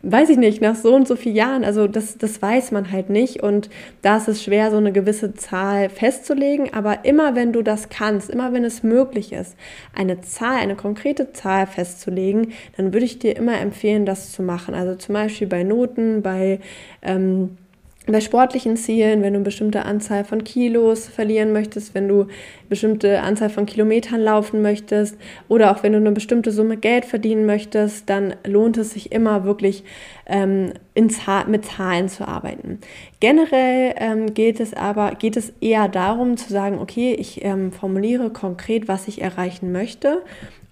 weiß 0.03 0.29
ich 0.29 0.37
nicht, 0.37 0.61
nach 0.61 0.75
so 0.75 0.93
und 0.93 1.07
so 1.07 1.15
vielen 1.15 1.35
Jahren, 1.35 1.63
also 1.63 1.87
das, 1.87 2.17
das 2.17 2.41
weiß 2.41 2.71
man 2.71 2.91
halt 2.91 3.09
nicht 3.09 3.41
und 3.41 3.69
da 4.01 4.17
ist 4.17 4.27
es 4.27 4.43
schwer, 4.43 4.69
so 4.69 4.75
eine 4.75 4.91
gewisse 4.91 5.33
Zahl 5.33 5.89
festzulegen, 5.89 6.73
aber 6.73 7.05
immer 7.05 7.35
wenn 7.35 7.53
du 7.53 7.61
das 7.61 7.87
kannst, 7.87 8.29
immer 8.29 8.51
wenn 8.51 8.65
es 8.65 8.83
möglich 8.83 9.31
ist, 9.31 9.55
eine 9.95 10.19
Zahl, 10.19 10.57
eine 10.57 10.75
konkrete 10.75 11.31
Zahl 11.31 11.67
festzulegen, 11.67 12.51
dann 12.75 12.93
würde 12.93 13.05
ich 13.05 13.19
dir 13.19 13.37
immer 13.37 13.59
empfehlen, 13.59 14.05
das 14.05 14.33
zu 14.33 14.43
machen. 14.43 14.75
Also 14.75 14.95
zum 14.95 15.13
Beispiel 15.13 15.47
bei 15.47 15.63
Noten, 15.63 16.21
bei 16.21 16.59
ähm, 17.01 17.57
bei 18.05 18.19
sportlichen 18.19 18.75
Zielen, 18.75 19.21
wenn 19.21 19.31
du 19.31 19.37
eine 19.37 19.45
bestimmte 19.45 19.85
Anzahl 19.85 20.25
von 20.25 20.43
Kilos 20.43 21.07
verlieren 21.07 21.53
möchtest, 21.53 21.95
wenn 21.95 22.09
du 22.09 22.23
eine 22.23 22.29
bestimmte 22.67 23.21
Anzahl 23.21 23.49
von 23.49 23.65
Kilometern 23.65 24.19
laufen 24.19 24.61
möchtest 24.61 25.17
oder 25.47 25.71
auch 25.71 25.83
wenn 25.83 25.93
du 25.93 25.99
eine 25.99 26.11
bestimmte 26.11 26.51
Summe 26.51 26.75
Geld 26.75 27.05
verdienen 27.05 27.45
möchtest, 27.45 28.09
dann 28.09 28.35
lohnt 28.45 28.77
es 28.77 28.91
sich 28.91 29.13
immer 29.13 29.45
wirklich 29.45 29.85
ähm, 30.25 30.73
Zahl 31.09 31.45
mit 31.47 31.63
Zahlen 31.63 32.09
zu 32.09 32.27
arbeiten. 32.27 32.79
Generell 33.21 33.93
ähm, 33.97 34.33
geht 34.33 34.59
es 34.59 34.73
aber 34.73 35.11
geht 35.15 35.37
es 35.37 35.53
eher 35.61 35.87
darum 35.87 36.35
zu 36.35 36.51
sagen, 36.51 36.79
okay, 36.79 37.15
ich 37.17 37.45
ähm, 37.45 37.71
formuliere 37.71 38.31
konkret, 38.31 38.89
was 38.89 39.07
ich 39.07 39.21
erreichen 39.21 39.71
möchte 39.71 40.23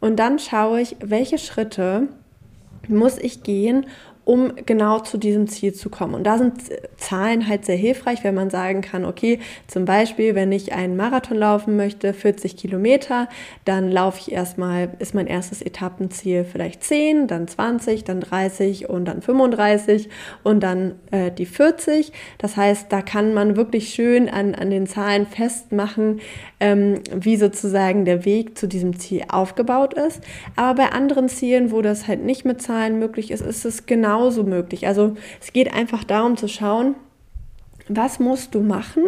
und 0.02 0.18
dann 0.20 0.38
schaue 0.38 0.82
ich, 0.82 0.98
welche 1.00 1.38
Schritte 1.38 2.10
muss 2.90 3.18
ich 3.18 3.44
gehen, 3.44 3.86
um 4.24 4.54
genau 4.66 5.00
zu 5.00 5.18
diesem 5.18 5.48
Ziel 5.48 5.74
zu 5.74 5.90
kommen. 5.90 6.14
Und 6.14 6.24
da 6.24 6.38
sind 6.38 6.54
Zahlen 6.98 7.48
halt 7.48 7.66
sehr 7.66 7.76
hilfreich, 7.76 8.24
wenn 8.24 8.36
man 8.36 8.50
sagen 8.50 8.82
kann, 8.82 9.04
okay, 9.04 9.40
zum 9.68 9.86
Beispiel, 9.86 10.36
wenn 10.36 10.52
ich 10.52 10.74
einen 10.74 10.96
Marathon 10.96 11.38
laufen 11.38 11.76
möchte, 11.76 12.14
40 12.14 12.56
Kilometer, 12.56 13.28
dann 13.66 13.90
laufe 13.90 14.20
ich 14.20 14.32
erstmal, 14.32 14.90
ist 15.00 15.16
mein 15.16 15.26
erstes 15.28 15.62
Etappenziel 15.62 16.46
vielleicht 16.46 16.84
10, 16.84 17.28
dann 17.28 17.48
20, 17.48 18.04
dann 18.04 18.20
30 18.20 18.90
und 18.90 19.06
dann 19.06 19.22
35 19.22 20.10
und 20.44 20.62
dann 20.62 20.96
äh, 21.10 21.32
die 21.32 21.48
40. 21.48 22.12
Das 22.38 22.58
heißt, 22.58 22.92
da 22.92 23.02
kann 23.02 23.34
man 23.34 23.56
wirklich 23.56 23.90
schön 23.90 24.30
an, 24.30 24.54
an 24.54 24.70
den 24.70 24.86
Zahlen 24.86 25.26
festmachen, 25.26 26.20
ähm, 26.60 27.00
wie 27.14 27.38
sozusagen 27.38 28.06
der 28.06 28.24
Weg 28.24 28.58
zu 28.58 28.68
diesem 28.68 29.00
Ziel 29.00 29.24
aufgebaut 29.30 29.96
ist. 29.96 30.22
Aber 30.56 30.84
bei 30.84 30.92
anderen 30.92 31.28
Zielen, 31.28 31.72
wo 31.72 31.82
das 31.82 32.08
halt 32.08 32.24
nicht 32.24 32.46
mit 32.46 32.62
Zahlen 32.62 33.00
möglich 33.00 33.32
ist, 33.32 33.42
ist 33.42 33.66
es 33.66 33.88
genauso 34.12 34.44
möglich. 34.44 34.88
Also 34.88 35.16
es 35.40 35.54
geht 35.54 35.74
einfach 35.74 36.04
darum 36.04 36.38
zu 36.38 36.48
schauen, 36.48 36.96
was 37.88 38.20
musst 38.20 38.54
du 38.56 38.62
machen? 38.62 39.04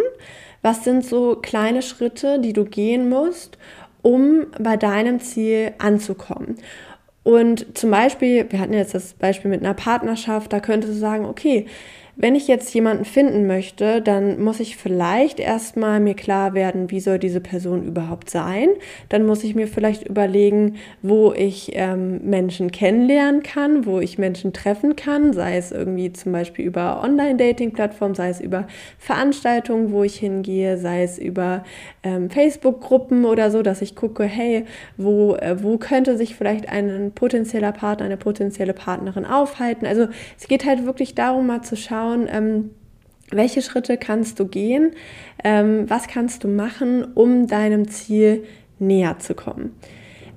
Was 0.62 0.83
sind 0.83 1.05
so 1.05 1.36
kleine 1.36 1.81
Schritte, 1.81 2.39
die 2.39 2.53
du 2.53 2.63
gehen 2.63 3.10
musst, 3.10 3.57
um 4.01 4.48
bei 4.60 4.77
deinem 4.77 5.19
Ziel 5.19 5.74
anzukommen? 5.77 6.57
Und 7.24 7.77
zum 7.77 7.91
Beispiel, 7.91 8.45
wir 8.50 8.60
hatten 8.60 8.74
jetzt 8.74 8.93
das 8.93 9.13
Beispiel 9.13 9.51
mit 9.51 9.62
einer 9.62 9.74
Partnerschaft, 9.74 10.51
da 10.51 10.60
könntest 10.60 10.93
du 10.93 10.98
sagen, 10.98 11.25
okay, 11.25 11.67
wenn 12.15 12.36
ich 12.36 12.48
jetzt 12.48 12.72
jemanden 12.75 13.05
finden 13.05 13.48
möchte, 13.48 14.00
dann 14.00 14.39
muss 14.39 14.60
ich 14.60 14.77
vielleicht 14.77 15.39
erstmal 15.39 16.00
mir 16.00 16.13
klar 16.13 16.53
werden, 16.53 16.91
wie 16.91 17.00
soll 17.00 17.17
diese 17.17 17.41
Person 17.41 17.88
überhaupt 17.88 18.29
sein. 18.29 18.70
Dann 19.10 19.25
muss 19.25 19.43
ich 19.43 19.55
mir 19.55 19.67
vielleicht 19.67 20.08
überlegen, 20.08 20.75
wo 21.01 21.34
ich 21.34 21.72
ähm, 21.74 22.22
Menschen 22.24 22.72
kennenlernen 22.72 23.41
kann, 23.41 23.88
wo 23.88 24.00
ich 24.00 24.20
Menschen 24.20 24.53
treffen 24.53 24.96
kann, 24.96 25.34
sei 25.34 25.58
es 25.58 25.72
irgendwie 25.72 26.13
zum 26.13 26.34
Beispiel 26.34 26.65
über 26.65 27.01
Online-Dating-Plattformen, 27.03 28.13
sei 28.13 28.29
es 28.29 28.39
über 28.39 28.67
Veranstaltungen, 29.00 29.91
wo 29.91 30.03
ich 30.03 30.15
hingehe, 30.17 30.77
sei 30.77 31.01
es 31.01 31.17
über 31.17 31.63
ähm, 32.03 32.29
Facebook-Gruppen 32.29 33.25
oder 33.25 33.50
so, 33.50 33.63
dass 33.63 33.82
ich 33.82 33.96
gucke, 33.96 34.25
hey, 34.25 34.65
wo, 34.98 35.34
äh, 35.36 35.63
wo 35.63 35.79
könnte 35.79 36.15
sich 36.15 36.36
vielleicht 36.36 36.70
ein 36.70 37.12
potenzieller 37.15 37.72
Partner, 37.72 38.05
eine 38.05 38.17
potenzielle 38.17 38.74
Partnerin 38.74 39.25
aufhalten. 39.25 39.88
Also 39.88 40.08
es 40.38 40.48
geht 40.48 40.63
halt 40.65 40.86
wirklich 40.86 41.15
darum, 41.15 41.48
mal 41.48 41.63
zu 41.63 41.75
schauen, 41.75 42.02
schauen, 42.03 42.27
ähm, 42.29 42.72
welche 43.31 43.62
Schritte 43.62 43.98
kannst 43.98 44.39
du 44.39 44.48
gehen, 44.48 44.91
ähm, 45.43 45.89
was 45.89 46.07
kannst 46.07 46.43
du 46.43 46.48
machen, 46.48 47.03
um 47.15 47.48
deinem 47.48 47.88
Ziel 47.88 48.43
näher 48.79 49.19
zu 49.19 49.33
kommen. 49.33 49.75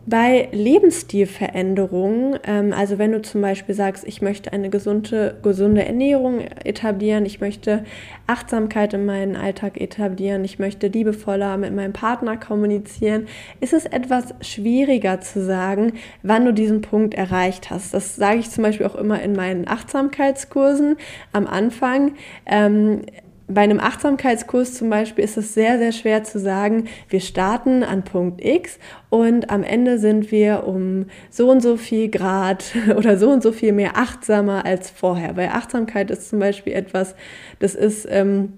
Bei 0.08 0.48
Lebensstilveränderungen, 0.52 2.38
ähm, 2.44 2.72
also 2.72 2.96
wenn 2.96 3.10
du 3.10 3.22
zum 3.22 3.40
Beispiel 3.40 3.74
sagst, 3.74 4.06
ich 4.06 4.22
möchte 4.22 4.52
eine 4.52 4.70
gesunde, 4.70 5.36
gesunde 5.42 5.84
Ernährung 5.84 6.42
etablieren, 6.62 7.26
ich 7.26 7.40
möchte 7.40 7.84
Achtsamkeit 8.28 8.94
in 8.94 9.04
meinen 9.04 9.34
Alltag 9.34 9.80
etablieren, 9.80 10.44
ich 10.44 10.60
möchte 10.60 10.86
liebevoller 10.86 11.56
mit 11.56 11.74
meinem 11.74 11.92
Partner 11.92 12.36
kommunizieren, 12.36 13.26
ist 13.60 13.72
es 13.72 13.84
etwas 13.84 14.32
schwieriger 14.42 15.20
zu 15.20 15.44
sagen, 15.44 15.94
wann 16.22 16.44
du 16.44 16.52
diesen 16.52 16.82
Punkt 16.82 17.14
erreicht 17.14 17.70
hast. 17.70 17.92
Das 17.92 18.14
sage 18.14 18.38
ich 18.38 18.48
zum 18.48 18.62
Beispiel 18.62 18.86
auch 18.86 18.94
immer 18.94 19.20
in 19.20 19.32
meinen 19.32 19.66
Achtsamkeitskursen 19.66 20.98
am 21.32 21.48
Anfang. 21.48 22.14
Ähm, 22.46 23.02
bei 23.48 23.60
einem 23.60 23.78
Achtsamkeitskurs 23.78 24.74
zum 24.74 24.90
Beispiel 24.90 25.24
ist 25.24 25.36
es 25.36 25.54
sehr, 25.54 25.78
sehr 25.78 25.92
schwer 25.92 26.24
zu 26.24 26.40
sagen, 26.40 26.88
wir 27.08 27.20
starten 27.20 27.84
an 27.84 28.02
Punkt 28.04 28.44
X 28.44 28.78
und 29.08 29.50
am 29.50 29.62
Ende 29.62 29.98
sind 29.98 30.32
wir 30.32 30.66
um 30.66 31.06
so 31.30 31.50
und 31.50 31.60
so 31.60 31.76
viel 31.76 32.10
Grad 32.10 32.64
oder 32.96 33.16
so 33.18 33.30
und 33.30 33.42
so 33.42 33.52
viel 33.52 33.72
mehr 33.72 33.96
achtsamer 33.96 34.64
als 34.64 34.90
vorher. 34.90 35.36
Weil 35.36 35.48
Achtsamkeit 35.48 36.10
ist 36.10 36.28
zum 36.28 36.38
Beispiel 36.38 36.72
etwas, 36.72 37.14
das 37.58 37.74
ist... 37.74 38.06
Ähm, 38.10 38.54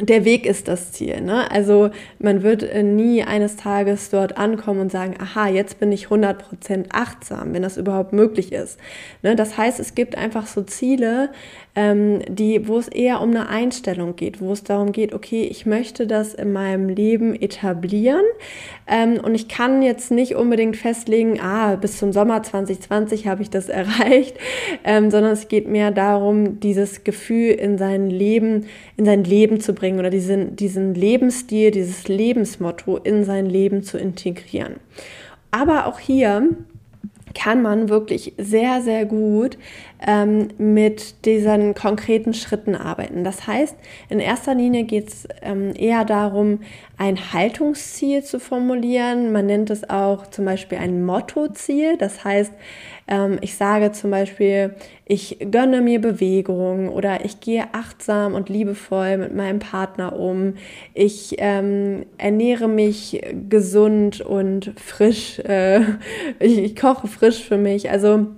der 0.00 0.24
Weg 0.24 0.46
ist 0.46 0.68
das 0.68 0.92
Ziel. 0.92 1.20
Ne? 1.20 1.50
Also 1.50 1.90
man 2.18 2.42
wird 2.42 2.62
äh, 2.62 2.82
nie 2.82 3.22
eines 3.22 3.56
Tages 3.56 4.10
dort 4.10 4.38
ankommen 4.38 4.80
und 4.80 4.92
sagen, 4.92 5.14
aha, 5.20 5.48
jetzt 5.48 5.78
bin 5.78 5.92
ich 5.92 6.06
100% 6.06 6.86
achtsam, 6.90 7.52
wenn 7.52 7.62
das 7.62 7.76
überhaupt 7.76 8.12
möglich 8.12 8.52
ist. 8.52 8.78
Ne? 9.22 9.36
Das 9.36 9.56
heißt, 9.56 9.80
es 9.80 9.94
gibt 9.94 10.16
einfach 10.16 10.46
so 10.46 10.62
Ziele, 10.62 11.30
ähm, 11.76 12.20
die, 12.28 12.66
wo 12.66 12.78
es 12.78 12.88
eher 12.88 13.20
um 13.20 13.30
eine 13.30 13.48
Einstellung 13.48 14.16
geht, 14.16 14.40
wo 14.40 14.52
es 14.52 14.64
darum 14.64 14.92
geht, 14.92 15.12
okay, 15.12 15.44
ich 15.44 15.66
möchte 15.66 16.06
das 16.06 16.34
in 16.34 16.52
meinem 16.52 16.88
Leben 16.88 17.34
etablieren 17.34 18.24
ähm, 18.88 19.20
und 19.22 19.34
ich 19.34 19.48
kann 19.48 19.82
jetzt 19.82 20.10
nicht 20.10 20.34
unbedingt 20.34 20.76
festlegen, 20.76 21.40
ah, 21.40 21.76
bis 21.76 21.98
zum 21.98 22.12
Sommer 22.12 22.42
2020 22.42 23.28
habe 23.28 23.42
ich 23.42 23.50
das 23.50 23.68
erreicht, 23.68 24.36
ähm, 24.84 25.10
sondern 25.10 25.32
es 25.32 25.48
geht 25.48 25.68
mehr 25.68 25.90
darum, 25.90 26.58
dieses 26.60 27.04
Gefühl 27.04 27.52
in 27.52 27.78
sein 27.78 28.10
Leben, 28.10 28.66
in 28.96 29.04
sein 29.04 29.22
Leben 29.22 29.60
zu 29.60 29.72
bringen 29.72 29.89
oder 29.98 30.10
diesen, 30.10 30.56
diesen 30.56 30.94
Lebensstil, 30.94 31.70
dieses 31.70 32.08
Lebensmotto 32.08 32.96
in 32.98 33.24
sein 33.24 33.46
Leben 33.46 33.82
zu 33.82 33.98
integrieren. 33.98 34.76
Aber 35.50 35.86
auch 35.86 35.98
hier 35.98 36.50
kann 37.34 37.62
man 37.62 37.88
wirklich 37.88 38.34
sehr, 38.38 38.82
sehr 38.82 39.06
gut 39.06 39.56
ähm, 40.06 40.48
mit 40.58 41.26
diesen 41.26 41.74
konkreten 41.74 42.32
Schritten 42.34 42.74
arbeiten. 42.74 43.24
Das 43.24 43.46
heißt, 43.46 43.76
in 44.08 44.18
erster 44.18 44.54
Linie 44.54 44.84
geht 44.84 45.08
es 45.08 45.28
ähm, 45.42 45.72
eher 45.76 46.04
darum, 46.04 46.60
ein 46.96 47.32
Haltungsziel 47.32 48.22
zu 48.22 48.40
formulieren. 48.40 49.32
Man 49.32 49.46
nennt 49.46 49.70
es 49.70 49.88
auch 49.88 50.26
zum 50.26 50.44
Beispiel 50.44 50.78
ein 50.78 51.04
Mottoziel. 51.04 51.96
Das 51.96 52.24
heißt, 52.24 52.52
ähm, 53.08 53.38
ich 53.40 53.56
sage 53.56 53.92
zum 53.92 54.10
Beispiel, 54.10 54.74
ich 55.04 55.38
gönne 55.50 55.80
mir 55.80 56.00
Bewegung 56.00 56.88
oder 56.88 57.24
ich 57.24 57.40
gehe 57.40 57.64
achtsam 57.72 58.34
und 58.34 58.48
liebevoll 58.48 59.18
mit 59.18 59.34
meinem 59.34 59.58
Partner 59.58 60.18
um. 60.18 60.54
Ich 60.94 61.34
ähm, 61.38 62.06
ernähre 62.16 62.68
mich 62.68 63.20
gesund 63.48 64.20
und 64.20 64.72
frisch. 64.76 65.40
Äh, 65.40 65.80
ich, 66.38 66.58
ich 66.58 66.76
koche 66.76 67.06
frisch 67.06 67.42
für 67.42 67.58
mich. 67.58 67.90
Also 67.90 68.28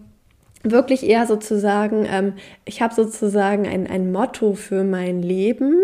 wirklich 0.63 1.05
eher 1.05 1.27
sozusagen, 1.27 2.07
ähm, 2.09 2.35
ich 2.65 2.83
habe 2.83 2.95
sozusagen 2.95 3.67
ein, 3.67 3.87
ein 3.87 4.13
Motto 4.13 4.55
für 4.55 4.85
mein 4.85 5.23
Leben, 5.23 5.75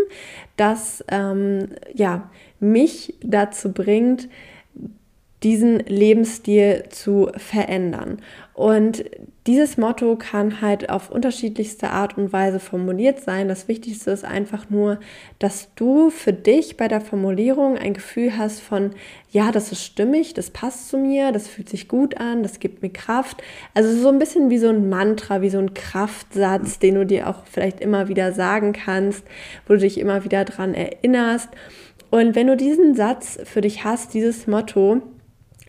das 0.57 1.05
ähm, 1.09 1.69
ja, 1.95 2.31
mich 2.61 3.15
dazu 3.23 3.73
bringt, 3.73 4.29
diesen 5.43 5.79
Lebensstil 5.81 6.85
zu 6.91 7.31
verändern. 7.37 8.19
Und 8.55 9.05
dieses 9.47 9.79
Motto 9.79 10.17
kann 10.17 10.61
halt 10.61 10.91
auf 10.91 11.11
unterschiedlichste 11.11 11.91
Art 11.91 12.19
und 12.19 12.33
Weise 12.33 12.59
formuliert 12.59 13.21
sein. 13.21 13.47
Das 13.47 13.69
Wichtigste 13.69 14.11
ist 14.11 14.25
einfach 14.25 14.69
nur, 14.69 14.99
dass 15.39 15.73
du 15.77 16.11
für 16.11 16.33
dich 16.33 16.77
bei 16.77 16.89
der 16.89 17.01
Formulierung 17.01 17.79
ein 17.79 17.95
Gefühl 17.95 18.37
hast 18.37 18.61
von, 18.61 18.91
ja, 19.31 19.53
das 19.53 19.71
ist 19.71 19.85
stimmig, 19.85 20.35
das 20.35 20.51
passt 20.51 20.89
zu 20.89 20.99
mir, 20.99 21.31
das 21.31 21.47
fühlt 21.47 21.69
sich 21.69 21.87
gut 21.87 22.19
an, 22.19 22.43
das 22.43 22.59
gibt 22.59 22.83
mir 22.83 22.91
Kraft. 22.91 23.41
Also 23.75 23.97
so 23.97 24.09
ein 24.09 24.19
bisschen 24.19 24.51
wie 24.51 24.59
so 24.59 24.69
ein 24.69 24.89
Mantra, 24.89 25.41
wie 25.41 25.51
so 25.51 25.59
ein 25.59 25.73
Kraftsatz, 25.73 26.81
den 26.81 26.97
du 26.97 27.07
dir 27.07 27.29
auch 27.29 27.45
vielleicht 27.45 27.81
immer 27.81 28.09
wieder 28.09 28.33
sagen 28.33 28.73
kannst, 28.73 29.25
wo 29.69 29.75
du 29.75 29.81
dich 29.81 29.99
immer 29.99 30.25
wieder 30.25 30.45
dran 30.45 30.75
erinnerst. 30.75 31.49
Und 32.11 32.35
wenn 32.35 32.49
du 32.49 32.57
diesen 32.57 32.97
Satz 32.97 33.39
für 33.45 33.61
dich 33.61 33.85
hast, 33.85 34.15
dieses 34.15 34.49
Motto, 34.49 35.01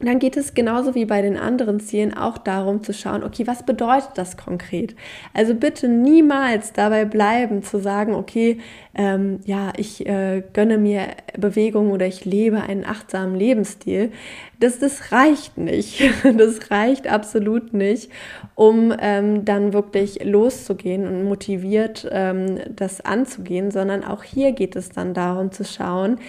dann 0.02 0.20
geht 0.20 0.38
es 0.38 0.54
genauso 0.54 0.96
wie 0.96 1.06
bei 1.06 1.22
den 1.22 1.38
anderen 1.38 1.80
Zielen 1.80 2.14
auch 2.14 2.38
darum 2.38 2.84
zu 2.84 2.94
schauen, 2.94 3.24
okay, 3.24 3.48
was 3.48 3.64
bedeutet 3.64 4.12
das 4.16 4.38
konkret? 4.38 4.96
Also 5.34 5.56
bitte 5.56 5.88
niemals 5.88 6.74
dabei 6.74 7.06
bleiben 7.06 7.64
zu 7.64 7.80
sagen, 7.80 8.14
okay, 8.14 8.60
ähm, 8.96 9.40
ja, 9.46 9.74
ich 9.78 10.06
äh, 10.06 10.44
gönne 10.54 10.78
mir 10.78 11.08
Bewegung 11.38 11.92
oder 11.92 12.08
ich 12.08 12.26
lebe 12.26 12.62
einen 12.62 12.86
achtsamen 12.86 13.36
Lebensstil. 13.36 14.12
Das, 14.60 14.78
das 14.80 15.12
reicht 15.12 15.58
nicht. 15.58 16.02
Das 16.38 16.70
reicht 16.70 17.08
absolut 17.08 17.74
nicht, 17.74 18.12
um 18.56 18.94
ähm, 19.00 19.46
dann 19.46 19.74
wirklich 19.74 20.24
loszugehen 20.24 21.08
und 21.08 21.24
motiviert 21.24 22.08
ähm, 22.12 22.60
das 22.70 23.02
anzugehen, 23.02 23.72
sondern 23.72 24.04
auch 24.04 24.24
hier 24.24 24.52
geht 24.52 24.76
es 24.76 24.90
dann 24.90 25.14
darum 25.14 25.52
zu 25.52 25.64
schauen, 25.64 26.20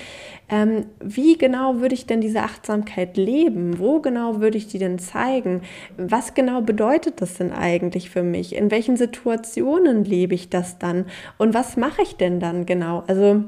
ähm, 0.49 0.87
wie 1.00 1.38
genau 1.38 1.80
würde 1.80 1.94
ich 1.94 2.06
denn 2.06 2.20
diese 2.20 2.42
Achtsamkeit 2.42 3.16
leben? 3.16 3.78
Wo 3.78 4.00
genau 4.00 4.40
würde 4.40 4.58
ich 4.58 4.68
die 4.68 4.78
denn 4.78 4.99
zeigen? 4.99 5.62
Was 5.96 6.34
genau 6.34 6.60
bedeutet 6.60 7.20
das 7.20 7.34
denn 7.34 7.52
eigentlich 7.52 8.10
für 8.10 8.22
mich? 8.22 8.54
In 8.54 8.70
welchen 8.70 8.96
Situationen 8.96 10.04
lebe 10.04 10.34
ich 10.34 10.50
das 10.50 10.78
dann? 10.78 11.06
Und 11.38 11.54
was 11.54 11.76
mache 11.76 12.02
ich 12.02 12.16
denn 12.16 12.40
dann 12.40 12.66
genau? 12.66 13.04
Also 13.06 13.44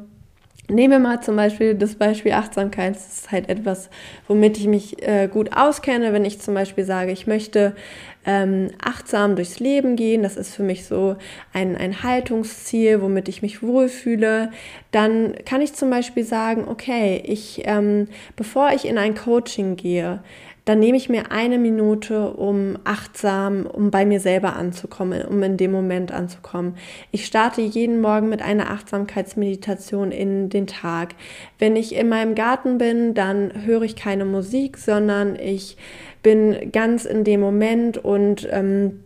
Nehmen 0.73 0.93
wir 0.93 0.99
mal 1.01 1.21
zum 1.23 1.37
Beispiel 1.37 1.75
das 1.75 1.97
Beispiel 1.97 2.33
Achtsamkeit. 2.33 2.95
Das 2.95 3.07
ist 3.07 3.31
halt 3.31 3.51
etwas, 3.51 3.91
womit 4.27 4.57
ich 4.57 4.67
mich 4.67 5.07
äh, 5.07 5.29
gut 5.29 5.55
auskenne. 5.55 6.15
Wenn 6.15 6.25
ich 6.25 6.41
zum 6.41 6.55
Beispiel 6.55 6.85
sage, 6.85 7.13
ich 7.13 7.27
möchte 7.27 7.77
ähm, 8.25 8.71
achtsam 8.83 9.37
durchs 9.37 9.61
Leben 9.61 9.97
gehen, 9.97 10.23
das 10.23 10.39
ist 10.39 10.55
für 10.55 10.63
mich 10.63 10.87
so 10.87 11.17
ein, 11.53 11.77
ein 11.77 12.03
Haltungsziel, 12.03 13.03
womit 13.03 13.29
ich 13.29 13.43
mich 13.43 13.63
wohlfühle, 13.63 14.51
dann 14.93 15.35
kann 15.45 15.61
ich 15.61 15.75
zum 15.75 15.91
Beispiel 15.91 16.25
sagen, 16.25 16.67
okay, 16.67 17.23
ich, 17.27 17.63
ähm, 17.67 18.09
bevor 18.37 18.73
ich 18.73 18.87
in 18.87 18.97
ein 18.97 19.15
Coaching 19.15 19.77
gehe, 19.77 20.21
dann 20.65 20.79
nehme 20.79 20.97
ich 20.97 21.09
mir 21.09 21.33
eine 21.33 21.59
Minute, 21.59 22.31
um 22.31 22.79
achtsam, 22.85 23.67
um 23.67 23.91
bei 23.91 24.05
mir 24.05 24.21
selber 24.21 24.55
anzukommen, 24.55 25.25
um 25.25 25.43
in 25.43 25.57
dem 25.57 25.73
Moment 25.73 26.13
anzukommen. 26.13 26.77
Ich 27.11 27.27
starte 27.27 27.61
jeden 27.61 28.01
Morgen 28.01 28.29
mit 28.29 28.43
einer 28.43 28.71
Achtsamkeitsmeditation 28.71 30.13
in 30.13 30.51
den 30.51 30.69
Tag. 30.69 31.15
Wenn 31.59 31.75
ich 31.75 31.97
in 31.97 32.09
meinem 32.09 32.37
Garten 32.37 32.79
bin, 32.79 33.15
dann 33.15 33.65
höre 33.65 33.83
ich 33.83 33.97
keine 33.97 34.25
Musik, 34.25 34.79
sondern 34.79 35.37
ich 35.37 35.77
bin 36.23 36.71
ganz 36.71 37.05
in 37.05 37.25
dem 37.25 37.41
Moment 37.41 37.99
und 37.99 38.49
ähm, 38.53 39.01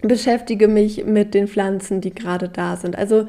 beschäftige 0.00 0.66
mich 0.66 1.04
mit 1.04 1.34
den 1.34 1.46
Pflanzen, 1.46 2.00
die 2.00 2.14
gerade 2.14 2.48
da 2.48 2.76
sind. 2.76 2.96
Also 2.96 3.26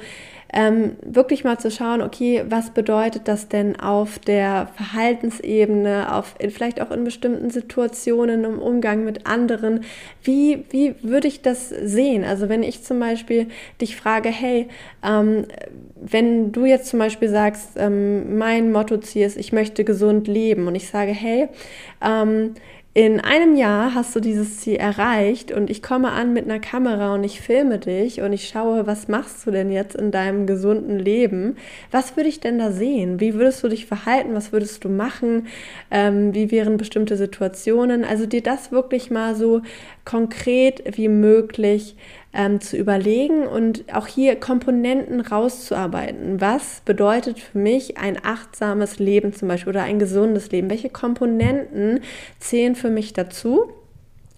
ähm, 0.53 0.95
wirklich 1.01 1.43
mal 1.43 1.57
zu 1.57 1.71
schauen, 1.71 2.01
okay, 2.01 2.45
was 2.47 2.69
bedeutet 2.69 3.27
das 3.27 3.49
denn 3.49 3.79
auf 3.79 4.19
der 4.19 4.69
Verhaltensebene, 4.75 6.13
auf 6.13 6.35
vielleicht 6.49 6.79
auch 6.79 6.91
in 6.91 7.03
bestimmten 7.03 7.49
Situationen 7.49 8.43
im 8.43 8.59
Umgang 8.59 9.03
mit 9.03 9.25
anderen? 9.25 9.83
Wie, 10.21 10.65
wie 10.69 10.95
würde 11.01 11.27
ich 11.27 11.41
das 11.41 11.69
sehen? 11.69 12.23
Also 12.23 12.49
wenn 12.49 12.61
ich 12.61 12.83
zum 12.83 12.99
Beispiel 12.99 13.47
dich 13.81 13.95
frage, 13.95 14.29
hey, 14.29 14.67
ähm, 15.03 15.45
wenn 15.95 16.51
du 16.51 16.65
jetzt 16.65 16.87
zum 16.87 16.99
Beispiel 16.99 17.29
sagst, 17.29 17.71
ähm, 17.77 18.37
mein 18.37 18.71
Motto-Ziel 18.71 19.25
ist, 19.25 19.37
ich 19.37 19.53
möchte 19.53 19.83
gesund 19.83 20.27
leben 20.27 20.67
und 20.67 20.75
ich 20.75 20.87
sage, 20.87 21.11
hey, 21.11 21.49
ähm, 22.03 22.53
in 22.95 23.19
einem 23.19 23.55
Jahr 23.55 23.95
hast 23.95 24.15
du 24.15 24.19
dieses 24.19 24.59
Ziel 24.59 24.75
erreicht 24.75 25.51
und 25.51 25.71
ich 25.71 25.81
komme 25.81 26.11
an 26.11 26.31
mit 26.31 26.45
einer 26.45 26.59
Kamera 26.59 27.15
und 27.15 27.23
ich 27.23 27.41
filme 27.41 27.79
dich 27.79 28.21
und 28.21 28.33
ich 28.33 28.47
schaue, 28.47 28.85
was 28.85 29.07
machst 29.07 29.47
du 29.47 29.51
denn 29.51 29.71
jetzt 29.71 29.95
in 29.95 30.11
deinem 30.11 30.45
gesunden 30.45 30.99
Leben? 30.99 31.57
Was 31.89 32.15
würde 32.15 32.29
ich 32.29 32.39
denn 32.39 32.59
da 32.59 32.71
sehen? 32.71 33.19
Wie 33.19 33.33
würdest 33.33 33.63
du 33.63 33.67
dich 33.67 33.87
verhalten? 33.87 34.35
Was 34.35 34.51
würdest 34.51 34.83
du 34.83 34.89
machen? 34.89 35.47
Ähm, 35.89 36.35
wie 36.35 36.51
wären 36.51 36.77
bestimmte 36.77 37.17
Situationen? 37.17 38.05
Also 38.05 38.27
dir 38.27 38.43
das 38.43 38.71
wirklich 38.71 39.09
mal 39.09 39.35
so 39.35 39.63
konkret 40.05 40.95
wie 40.95 41.07
möglich 41.07 41.95
ähm, 42.33 42.61
zu 42.61 42.77
überlegen 42.77 43.47
und 43.47 43.85
auch 43.93 44.07
hier 44.07 44.35
Komponenten 44.35 45.21
rauszuarbeiten. 45.21 46.41
Was 46.41 46.81
bedeutet 46.85 47.39
für 47.39 47.57
mich 47.57 47.97
ein 47.97 48.17
achtsames 48.23 48.99
Leben 48.99 49.33
zum 49.33 49.47
Beispiel 49.47 49.69
oder 49.69 49.83
ein 49.83 49.99
gesundes 49.99 50.51
Leben? 50.51 50.69
Welche 50.69 50.89
Komponenten 50.89 52.01
zählen 52.39 52.75
für 52.75 52.89
mich 52.89 53.13
dazu? 53.13 53.71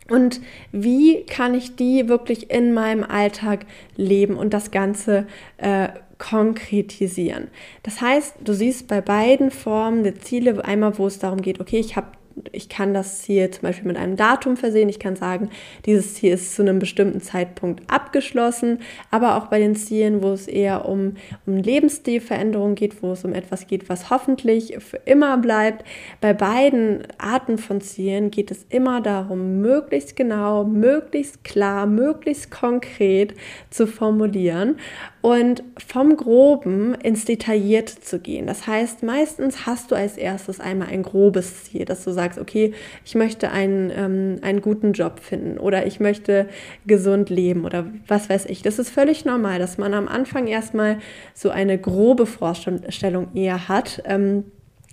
Und 0.10 0.39
wie 0.71 1.23
kann 1.23 1.55
ich 1.55 1.75
die 1.75 2.08
wirklich 2.08 2.51
in 2.51 2.73
meinem 2.73 3.03
Alltag 3.03 3.65
leben 3.95 4.38
und 4.38 4.53
das 4.53 4.69
Ganze 4.69 5.25
äh, 5.58 5.88
konkretisieren? 6.19 7.47
Das 7.81 8.01
heißt, 8.01 8.36
du 8.43 8.53
siehst 8.53 8.88
bei 8.88 9.01
beiden 9.01 9.49
Formen 9.49 10.03
der 10.03 10.19
Ziele 10.19 10.63
einmal, 10.63 10.99
wo 10.99 11.08
es 11.08 11.17
darum 11.17 11.41
geht, 11.41 11.60
okay, 11.60 11.79
ich 11.79 11.95
habe 11.95 12.08
ich 12.51 12.69
kann 12.69 12.93
das 12.93 13.19
Ziel 13.19 13.49
zum 13.49 13.63
Beispiel 13.63 13.87
mit 13.87 13.97
einem 13.97 14.15
Datum 14.15 14.57
versehen. 14.57 14.89
Ich 14.89 14.99
kann 14.99 15.15
sagen, 15.15 15.49
dieses 15.85 16.15
Ziel 16.15 16.33
ist 16.33 16.55
zu 16.55 16.61
einem 16.61 16.79
bestimmten 16.79 17.21
Zeitpunkt 17.21 17.89
abgeschlossen. 17.89 18.79
Aber 19.11 19.37
auch 19.37 19.47
bei 19.47 19.59
den 19.59 19.75
Zielen, 19.75 20.21
wo 20.21 20.31
es 20.31 20.47
eher 20.47 20.87
um, 20.87 21.15
um 21.45 21.57
Lebensstilveränderung 21.57 22.75
geht, 22.75 23.01
wo 23.01 23.13
es 23.13 23.23
um 23.23 23.33
etwas 23.33 23.67
geht, 23.67 23.89
was 23.89 24.09
hoffentlich 24.09 24.77
für 24.79 24.97
immer 25.05 25.37
bleibt. 25.37 25.85
Bei 26.21 26.33
beiden 26.33 27.03
Arten 27.17 27.57
von 27.57 27.81
Zielen 27.81 28.31
geht 28.31 28.51
es 28.51 28.65
immer 28.69 29.01
darum, 29.01 29.61
möglichst 29.61 30.15
genau, 30.15 30.63
möglichst 30.65 31.43
klar, 31.43 31.85
möglichst 31.85 32.51
konkret 32.51 33.33
zu 33.69 33.87
formulieren 33.87 34.77
und 35.21 35.63
vom 35.83 36.17
Groben 36.17 36.93
ins 36.95 37.25
Detaillierte 37.25 37.99
zu 37.99 38.19
gehen. 38.19 38.45
Das 38.45 38.67
heißt, 38.67 39.01
meistens 39.01 39.65
hast 39.65 39.89
du 39.89 39.95
als 39.95 40.17
erstes 40.17 40.59
einmal 40.59 40.89
ein 40.89 41.01
grobes 41.01 41.63
Ziel, 41.63 41.85
dass 41.85 42.03
du 42.03 42.11
sagst, 42.11 42.24
okay, 42.39 42.73
ich 43.05 43.15
möchte 43.15 43.51
einen, 43.51 43.91
ähm, 43.95 44.38
einen 44.41 44.61
guten 44.61 44.93
Job 44.93 45.19
finden 45.19 45.57
oder 45.57 45.85
ich 45.85 45.99
möchte 45.99 46.47
gesund 46.85 47.29
leben 47.29 47.65
oder 47.65 47.85
was 48.07 48.29
weiß 48.29 48.45
ich. 48.47 48.61
Das 48.61 48.79
ist 48.79 48.89
völlig 48.89 49.25
normal, 49.25 49.59
dass 49.59 49.77
man 49.77 49.93
am 49.93 50.07
Anfang 50.07 50.47
erstmal 50.47 50.97
so 51.33 51.49
eine 51.49 51.77
grobe 51.77 52.25
Vorstellung 52.25 53.27
eher 53.33 53.67
hat. 53.67 54.01
Ähm, 54.05 54.45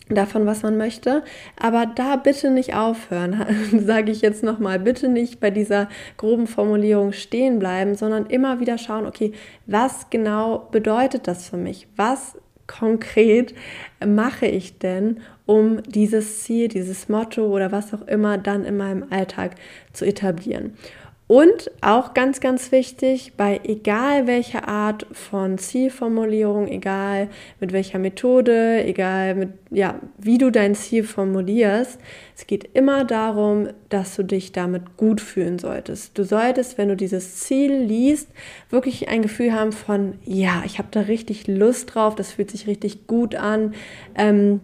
davon, 0.08 0.46
was 0.46 0.62
man 0.62 0.76
möchte. 0.76 1.22
Aber 1.58 1.86
da 1.86 2.16
bitte 2.16 2.50
nicht 2.50 2.74
aufhören, 2.74 3.44
sage 3.86 4.12
ich 4.12 4.20
jetzt 4.20 4.42
nochmal. 4.42 4.78
Bitte 4.78 5.08
nicht 5.08 5.40
bei 5.40 5.50
dieser 5.50 5.88
groben 6.16 6.46
Formulierung 6.46 7.12
stehen 7.12 7.58
bleiben, 7.58 7.94
sondern 7.94 8.26
immer 8.26 8.60
wieder 8.60 8.78
schauen, 8.78 9.06
okay, 9.06 9.32
was 9.66 10.10
genau 10.10 10.68
bedeutet 10.70 11.28
das 11.28 11.48
für 11.48 11.56
mich? 11.56 11.88
Was 11.96 12.36
konkret 12.66 13.54
mache 14.04 14.46
ich 14.46 14.78
denn, 14.78 15.20
um 15.46 15.82
dieses 15.82 16.42
Ziel, 16.42 16.68
dieses 16.68 17.08
Motto 17.08 17.46
oder 17.46 17.72
was 17.72 17.92
auch 17.92 18.06
immer 18.06 18.38
dann 18.38 18.64
in 18.64 18.76
meinem 18.76 19.06
Alltag 19.10 19.56
zu 19.92 20.04
etablieren? 20.04 20.74
Und 21.32 21.70
auch 21.80 22.12
ganz, 22.12 22.40
ganz 22.40 22.72
wichtig, 22.72 23.32
bei 23.38 23.62
egal 23.64 24.26
welcher 24.26 24.68
Art 24.68 25.06
von 25.12 25.56
Zielformulierung, 25.56 26.68
egal 26.68 27.30
mit 27.58 27.72
welcher 27.72 27.98
Methode, 27.98 28.84
egal 28.84 29.34
mit, 29.36 29.48
ja, 29.70 29.98
wie 30.18 30.36
du 30.36 30.50
dein 30.50 30.74
Ziel 30.74 31.04
formulierst, 31.04 31.98
es 32.36 32.46
geht 32.46 32.68
immer 32.74 33.06
darum, 33.06 33.68
dass 33.88 34.14
du 34.14 34.24
dich 34.24 34.52
damit 34.52 34.98
gut 34.98 35.22
fühlen 35.22 35.58
solltest. 35.58 36.18
Du 36.18 36.24
solltest, 36.24 36.76
wenn 36.76 36.90
du 36.90 36.96
dieses 36.96 37.36
Ziel 37.36 37.78
liest, 37.78 38.28
wirklich 38.68 39.08
ein 39.08 39.22
Gefühl 39.22 39.54
haben 39.54 39.72
von, 39.72 40.18
ja, 40.26 40.62
ich 40.66 40.76
habe 40.76 40.88
da 40.90 41.00
richtig 41.00 41.46
Lust 41.46 41.94
drauf, 41.94 42.14
das 42.14 42.32
fühlt 42.32 42.50
sich 42.50 42.66
richtig 42.66 43.06
gut 43.06 43.36
an. 43.36 43.72
Ähm, 44.16 44.60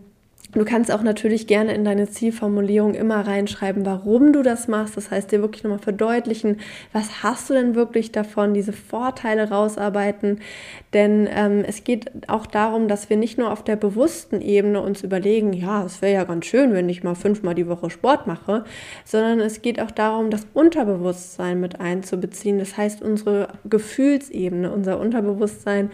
Du 0.53 0.65
kannst 0.65 0.91
auch 0.91 1.03
natürlich 1.03 1.47
gerne 1.47 1.75
in 1.75 1.85
deine 1.85 2.09
Zielformulierung 2.09 2.95
immer 2.95 3.27
reinschreiben, 3.27 3.85
warum 3.85 4.33
du 4.33 4.43
das 4.43 4.67
machst. 4.67 4.97
Das 4.97 5.11
heißt, 5.11 5.31
dir 5.31 5.43
wirklich 5.43 5.63
nochmal 5.63 5.79
verdeutlichen, 5.79 6.57
was 6.95 7.23
hast 7.23 7.51
du 7.51 7.55
denn 7.55 7.75
wirklich 7.75 8.13
davon, 8.13 8.55
diese 8.55 8.73
Vorteile 8.73 9.51
rausarbeiten. 9.51 10.41
Denn 10.95 11.29
ähm, 11.31 11.65
es 11.67 11.85
geht 11.85 12.31
auch 12.31 12.47
darum, 12.47 12.89
dass 12.89 13.11
wir 13.11 13.19
nicht 13.19 13.37
nur 13.37 13.53
auf 13.53 13.63
der 13.63 13.77
bewussten 13.77 14.41
Ebene 14.41 14.81
uns 14.81 15.03
überlegen, 15.03 15.53
ja, 15.53 15.85
es 15.85 16.01
wäre 16.01 16.15
ja 16.15 16.25
ganz 16.25 16.47
schön, 16.47 16.73
wenn 16.73 16.89
ich 16.89 17.05
mal 17.05 17.15
fünfmal 17.15 17.55
die 17.55 17.69
Woche 17.69 17.91
Sport 17.91 18.27
mache, 18.27 18.65
sondern 19.05 19.41
es 19.41 19.61
geht 19.61 19.83
auch 19.83 19.91
darum, 19.91 20.31
das 20.31 20.47
Unterbewusstsein 20.55 21.61
mit 21.61 21.79
einzubeziehen. 21.79 22.59
Das 22.59 22.75
heißt, 22.75 23.03
unsere 23.03 23.49
Gefühlsebene, 23.69 24.73
unser 24.73 24.99
Unterbewusstsein 24.99 25.91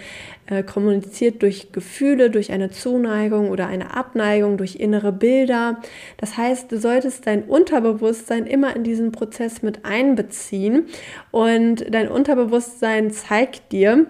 äh, 0.46 0.62
kommuniziert 0.62 1.42
durch 1.42 1.72
Gefühle, 1.72 2.30
durch 2.30 2.52
eine 2.52 2.70
Zuneigung 2.70 3.50
oder 3.50 3.66
eine 3.66 3.96
Abneigung 3.96 4.43
Anregung 4.44 4.58
durch 4.58 4.76
innere 4.76 5.12
Bilder. 5.12 5.80
Das 6.18 6.36
heißt, 6.36 6.70
du 6.70 6.78
solltest 6.78 7.26
dein 7.26 7.44
Unterbewusstsein 7.44 8.46
immer 8.46 8.76
in 8.76 8.84
diesen 8.84 9.12
Prozess 9.12 9.62
mit 9.62 9.84
einbeziehen 9.84 10.86
und 11.30 11.84
dein 11.92 12.08
Unterbewusstsein 12.08 13.10
zeigt 13.10 13.72
dir, 13.72 14.06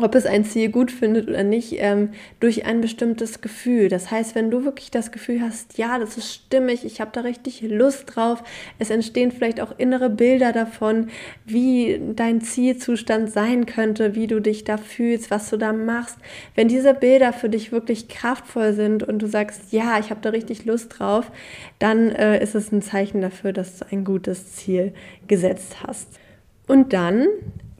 ob 0.00 0.16
es 0.16 0.26
ein 0.26 0.44
Ziel 0.44 0.70
gut 0.70 0.90
findet 0.90 1.28
oder 1.28 1.44
nicht, 1.44 1.76
ähm, 1.78 2.10
durch 2.40 2.66
ein 2.66 2.80
bestimmtes 2.80 3.40
Gefühl. 3.40 3.88
Das 3.88 4.10
heißt, 4.10 4.34
wenn 4.34 4.50
du 4.50 4.64
wirklich 4.64 4.90
das 4.90 5.12
Gefühl 5.12 5.40
hast, 5.40 5.78
ja, 5.78 6.00
das 6.00 6.18
ist 6.18 6.34
stimmig, 6.34 6.84
ich 6.84 7.00
habe 7.00 7.12
da 7.12 7.20
richtig 7.20 7.62
Lust 7.62 8.14
drauf, 8.14 8.42
es 8.80 8.90
entstehen 8.90 9.30
vielleicht 9.30 9.60
auch 9.60 9.78
innere 9.78 10.10
Bilder 10.10 10.52
davon, 10.52 11.10
wie 11.44 12.00
dein 12.16 12.40
Zielzustand 12.40 13.30
sein 13.30 13.66
könnte, 13.66 14.16
wie 14.16 14.26
du 14.26 14.40
dich 14.40 14.64
da 14.64 14.78
fühlst, 14.78 15.30
was 15.30 15.48
du 15.50 15.56
da 15.56 15.72
machst. 15.72 16.18
Wenn 16.56 16.66
diese 16.66 16.92
Bilder 16.92 17.32
für 17.32 17.48
dich 17.48 17.70
wirklich 17.70 18.08
kraftvoll 18.08 18.72
sind 18.72 19.04
und 19.04 19.20
du 19.20 19.28
sagst, 19.28 19.72
ja, 19.72 20.00
ich 20.00 20.10
habe 20.10 20.20
da 20.22 20.30
richtig 20.30 20.64
Lust 20.64 20.98
drauf, 20.98 21.30
dann 21.78 22.10
äh, 22.10 22.42
ist 22.42 22.56
es 22.56 22.72
ein 22.72 22.82
Zeichen 22.82 23.20
dafür, 23.20 23.52
dass 23.52 23.78
du 23.78 23.84
ein 23.92 24.04
gutes 24.04 24.54
Ziel 24.54 24.92
gesetzt 25.28 25.76
hast. 25.86 26.18
Und 26.66 26.92
dann 26.92 27.26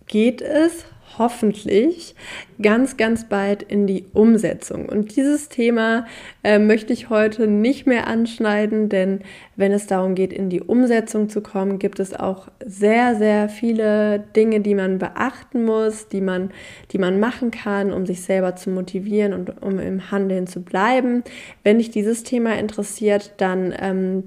geht 0.06 0.42
es 0.42 0.84
hoffentlich 1.18 2.14
ganz, 2.60 2.96
ganz 2.96 3.28
bald 3.28 3.62
in 3.62 3.86
die 3.86 4.06
Umsetzung. 4.12 4.88
Und 4.88 5.16
dieses 5.16 5.48
Thema 5.48 6.06
äh, 6.42 6.58
möchte 6.58 6.92
ich 6.92 7.10
heute 7.10 7.46
nicht 7.46 7.86
mehr 7.86 8.06
anschneiden, 8.06 8.88
denn 8.88 9.20
wenn 9.56 9.72
es 9.72 9.86
darum 9.86 10.14
geht, 10.14 10.32
in 10.32 10.50
die 10.50 10.60
Umsetzung 10.60 11.28
zu 11.28 11.40
kommen, 11.40 11.78
gibt 11.78 12.00
es 12.00 12.14
auch 12.14 12.48
sehr, 12.64 13.16
sehr 13.16 13.48
viele 13.48 14.24
Dinge, 14.36 14.60
die 14.60 14.74
man 14.74 14.98
beachten 14.98 15.64
muss, 15.64 16.08
die 16.08 16.20
man, 16.20 16.50
die 16.92 16.98
man 16.98 17.20
machen 17.20 17.50
kann, 17.50 17.92
um 17.92 18.06
sich 18.06 18.22
selber 18.22 18.56
zu 18.56 18.70
motivieren 18.70 19.32
und 19.32 19.62
um 19.62 19.78
im 19.78 20.10
Handeln 20.10 20.46
zu 20.46 20.62
bleiben. 20.62 21.24
Wenn 21.62 21.78
dich 21.78 21.90
dieses 21.90 22.22
Thema 22.22 22.58
interessiert, 22.58 23.32
dann 23.38 23.74
ähm, 23.78 24.24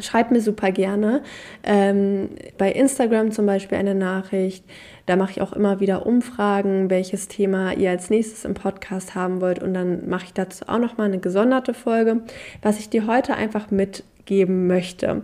Schreibt 0.00 0.30
mir 0.30 0.40
super 0.40 0.70
gerne 0.70 1.22
ähm, 1.64 2.30
bei 2.56 2.70
Instagram 2.72 3.32
zum 3.32 3.46
Beispiel 3.46 3.78
eine 3.78 3.94
Nachricht. 3.94 4.64
Da 5.08 5.16
mache 5.16 5.30
ich 5.30 5.40
auch 5.40 5.54
immer 5.54 5.80
wieder 5.80 6.04
Umfragen, 6.04 6.90
welches 6.90 7.28
Thema 7.28 7.72
ihr 7.72 7.90
als 7.90 8.10
nächstes 8.10 8.44
im 8.44 8.54
Podcast 8.54 9.14
haben 9.14 9.40
wollt. 9.40 9.62
Und 9.62 9.72
dann 9.72 10.08
mache 10.08 10.26
ich 10.26 10.34
dazu 10.34 10.68
auch 10.68 10.78
nochmal 10.78 11.06
eine 11.06 11.18
gesonderte 11.18 11.72
Folge, 11.72 12.20
was 12.60 12.78
ich 12.78 12.90
dir 12.90 13.06
heute 13.06 13.34
einfach 13.34 13.70
mitgeben 13.70 14.66
möchte 14.66 15.22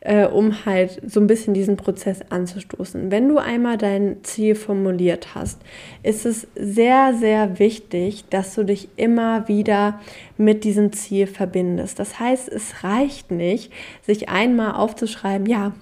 äh, 0.00 0.26
um 0.26 0.64
halt 0.64 1.02
so 1.06 1.20
ein 1.20 1.26
bisschen 1.26 1.54
diesen 1.54 1.76
Prozess 1.76 2.20
anzustoßen. 2.30 3.10
Wenn 3.10 3.28
du 3.28 3.38
einmal 3.38 3.76
dein 3.76 4.22
Ziel 4.22 4.54
formuliert 4.54 5.34
hast, 5.34 5.60
ist 6.02 6.24
es 6.24 6.46
sehr, 6.54 7.14
sehr 7.14 7.58
wichtig, 7.58 8.24
dass 8.30 8.54
du 8.54 8.64
dich 8.64 8.88
immer 8.96 9.48
wieder 9.48 10.00
mit 10.36 10.64
diesem 10.64 10.92
Ziel 10.92 11.26
verbindest. 11.26 11.98
Das 11.98 12.20
heißt, 12.20 12.48
es 12.48 12.84
reicht 12.84 13.30
nicht, 13.30 13.72
sich 14.02 14.28
einmal 14.28 14.72
aufzuschreiben, 14.72 15.46
ja, 15.46 15.72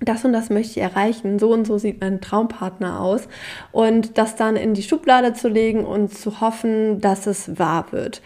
das 0.00 0.24
und 0.24 0.32
das 0.32 0.50
möchte 0.50 0.80
ich 0.80 0.84
erreichen, 0.84 1.38
so 1.38 1.52
und 1.52 1.66
so 1.66 1.78
sieht 1.78 2.00
mein 2.00 2.20
Traumpartner 2.20 3.00
aus 3.00 3.28
und 3.70 4.16
das 4.18 4.34
dann 4.34 4.56
in 4.56 4.74
die 4.74 4.82
Schublade 4.82 5.34
zu 5.34 5.48
legen 5.48 5.84
und 5.84 6.12
zu 6.12 6.40
hoffen, 6.40 7.00
dass 7.00 7.26
es 7.26 7.58
wahr 7.58 7.86
wird. 7.92 8.22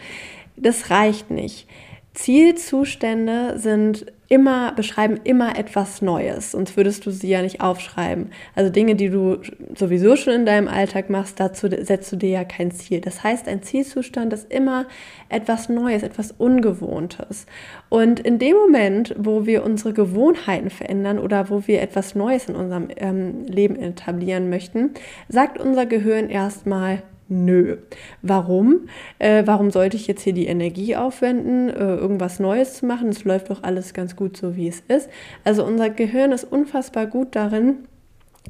Das 0.55 0.89
reicht 0.89 1.31
nicht. 1.31 1.67
Zielzustände 2.15 3.59
sind 3.59 4.05
immer, 4.27 4.71
beschreiben 4.71 5.19
immer 5.23 5.57
etwas 5.57 6.01
Neues, 6.01 6.51
sonst 6.51 6.75
würdest 6.77 7.05
du 7.05 7.11
sie 7.11 7.29
ja 7.29 7.41
nicht 7.41 7.61
aufschreiben. 7.61 8.31
Also 8.55 8.71
Dinge, 8.71 8.95
die 8.95 9.09
du 9.09 9.37
sowieso 9.75 10.15
schon 10.15 10.33
in 10.33 10.45
deinem 10.45 10.67
Alltag 10.67 11.09
machst, 11.09 11.39
dazu 11.39 11.67
setzt 11.69 12.11
du 12.11 12.15
dir 12.15 12.29
ja 12.29 12.43
kein 12.43 12.71
Ziel. 12.71 13.01
Das 13.01 13.23
heißt, 13.23 13.47
ein 13.47 13.61
Zielzustand 13.61 14.33
ist 14.33 14.51
immer 14.51 14.87
etwas 15.29 15.69
Neues, 15.69 16.01
etwas 16.01 16.31
Ungewohntes. 16.31 17.45
Und 17.89 18.19
in 18.19 18.39
dem 18.39 18.55
Moment, 18.55 19.13
wo 19.17 19.45
wir 19.45 19.63
unsere 19.63 19.93
Gewohnheiten 19.93 20.69
verändern 20.69 21.19
oder 21.19 21.49
wo 21.49 21.67
wir 21.67 21.81
etwas 21.81 22.15
Neues 22.15 22.49
in 22.49 22.55
unserem 22.55 22.87
ähm, 22.95 23.43
Leben 23.45 23.75
etablieren 23.75 24.49
möchten, 24.49 24.91
sagt 25.29 25.59
unser 25.59 25.85
Gehirn 25.85 26.29
erstmal, 26.29 27.03
Nö. 27.27 27.77
Warum? 28.21 28.87
Äh, 29.17 29.43
warum 29.45 29.71
sollte 29.71 29.97
ich 29.97 30.05
jetzt 30.05 30.21
hier 30.21 30.33
die 30.33 30.45
Energie 30.45 30.95
aufwenden, 30.95 31.69
äh, 31.69 31.95
irgendwas 31.95 32.39
Neues 32.39 32.75
zu 32.75 32.85
machen? 32.85 33.09
Es 33.09 33.23
läuft 33.23 33.49
doch 33.49 33.63
alles 33.63 33.93
ganz 33.93 34.15
gut 34.15 34.37
so, 34.37 34.55
wie 34.55 34.67
es 34.67 34.83
ist. 34.87 35.09
Also 35.43 35.65
unser 35.65 35.89
Gehirn 35.89 36.31
ist 36.31 36.43
unfassbar 36.43 37.07
gut 37.07 37.29
darin, 37.35 37.87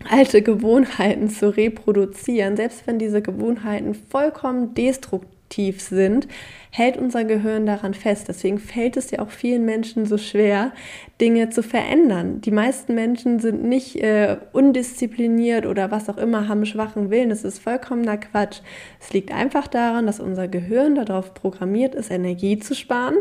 alte 0.10 0.42
Gewohnheiten 0.42 1.30
zu 1.30 1.56
reproduzieren, 1.56 2.58
selbst 2.58 2.86
wenn 2.86 3.00
diese 3.00 3.22
Gewohnheiten 3.22 3.94
vollkommen 3.94 4.74
destruktiv 4.74 5.82
sind, 5.82 6.28
hält 6.76 6.98
unser 6.98 7.24
Gehirn 7.24 7.66
daran 7.66 7.94
fest. 7.94 8.28
Deswegen 8.28 8.60
fällt 8.60 8.98
es 8.98 9.10
ja 9.10 9.20
auch 9.20 9.30
vielen 9.30 9.64
Menschen 9.64 10.06
so 10.06 10.18
schwer, 10.18 10.74
Dinge 11.22 11.50
zu 11.50 11.64
verändern. 11.64 12.42
Die 12.42 12.52
meisten 12.52 12.96
Menschen 12.96 13.40
sind 13.40 13.64
nicht 13.64 13.96
äh, 14.04 14.36
undiszipliniert 14.52 15.66
oder 15.66 15.90
was 15.90 16.10
auch 16.10 16.18
immer, 16.18 16.50
haben 16.50 16.66
schwachen 16.66 17.10
Willen. 17.10 17.30
Das 17.30 17.46
ist 17.46 17.60
vollkommener 17.60 18.18
Quatsch. 18.18 18.60
Es 19.00 19.14
liegt 19.14 19.32
einfach 19.32 19.68
daran, 19.68 20.06
dass 20.06 20.20
unser 20.20 20.50
Gehirn 20.50 20.96
darauf 20.96 21.34
programmiert 21.34 21.96
ist, 21.96 22.12
Energie 22.12 22.60
zu 22.60 22.76
sparen 22.76 23.20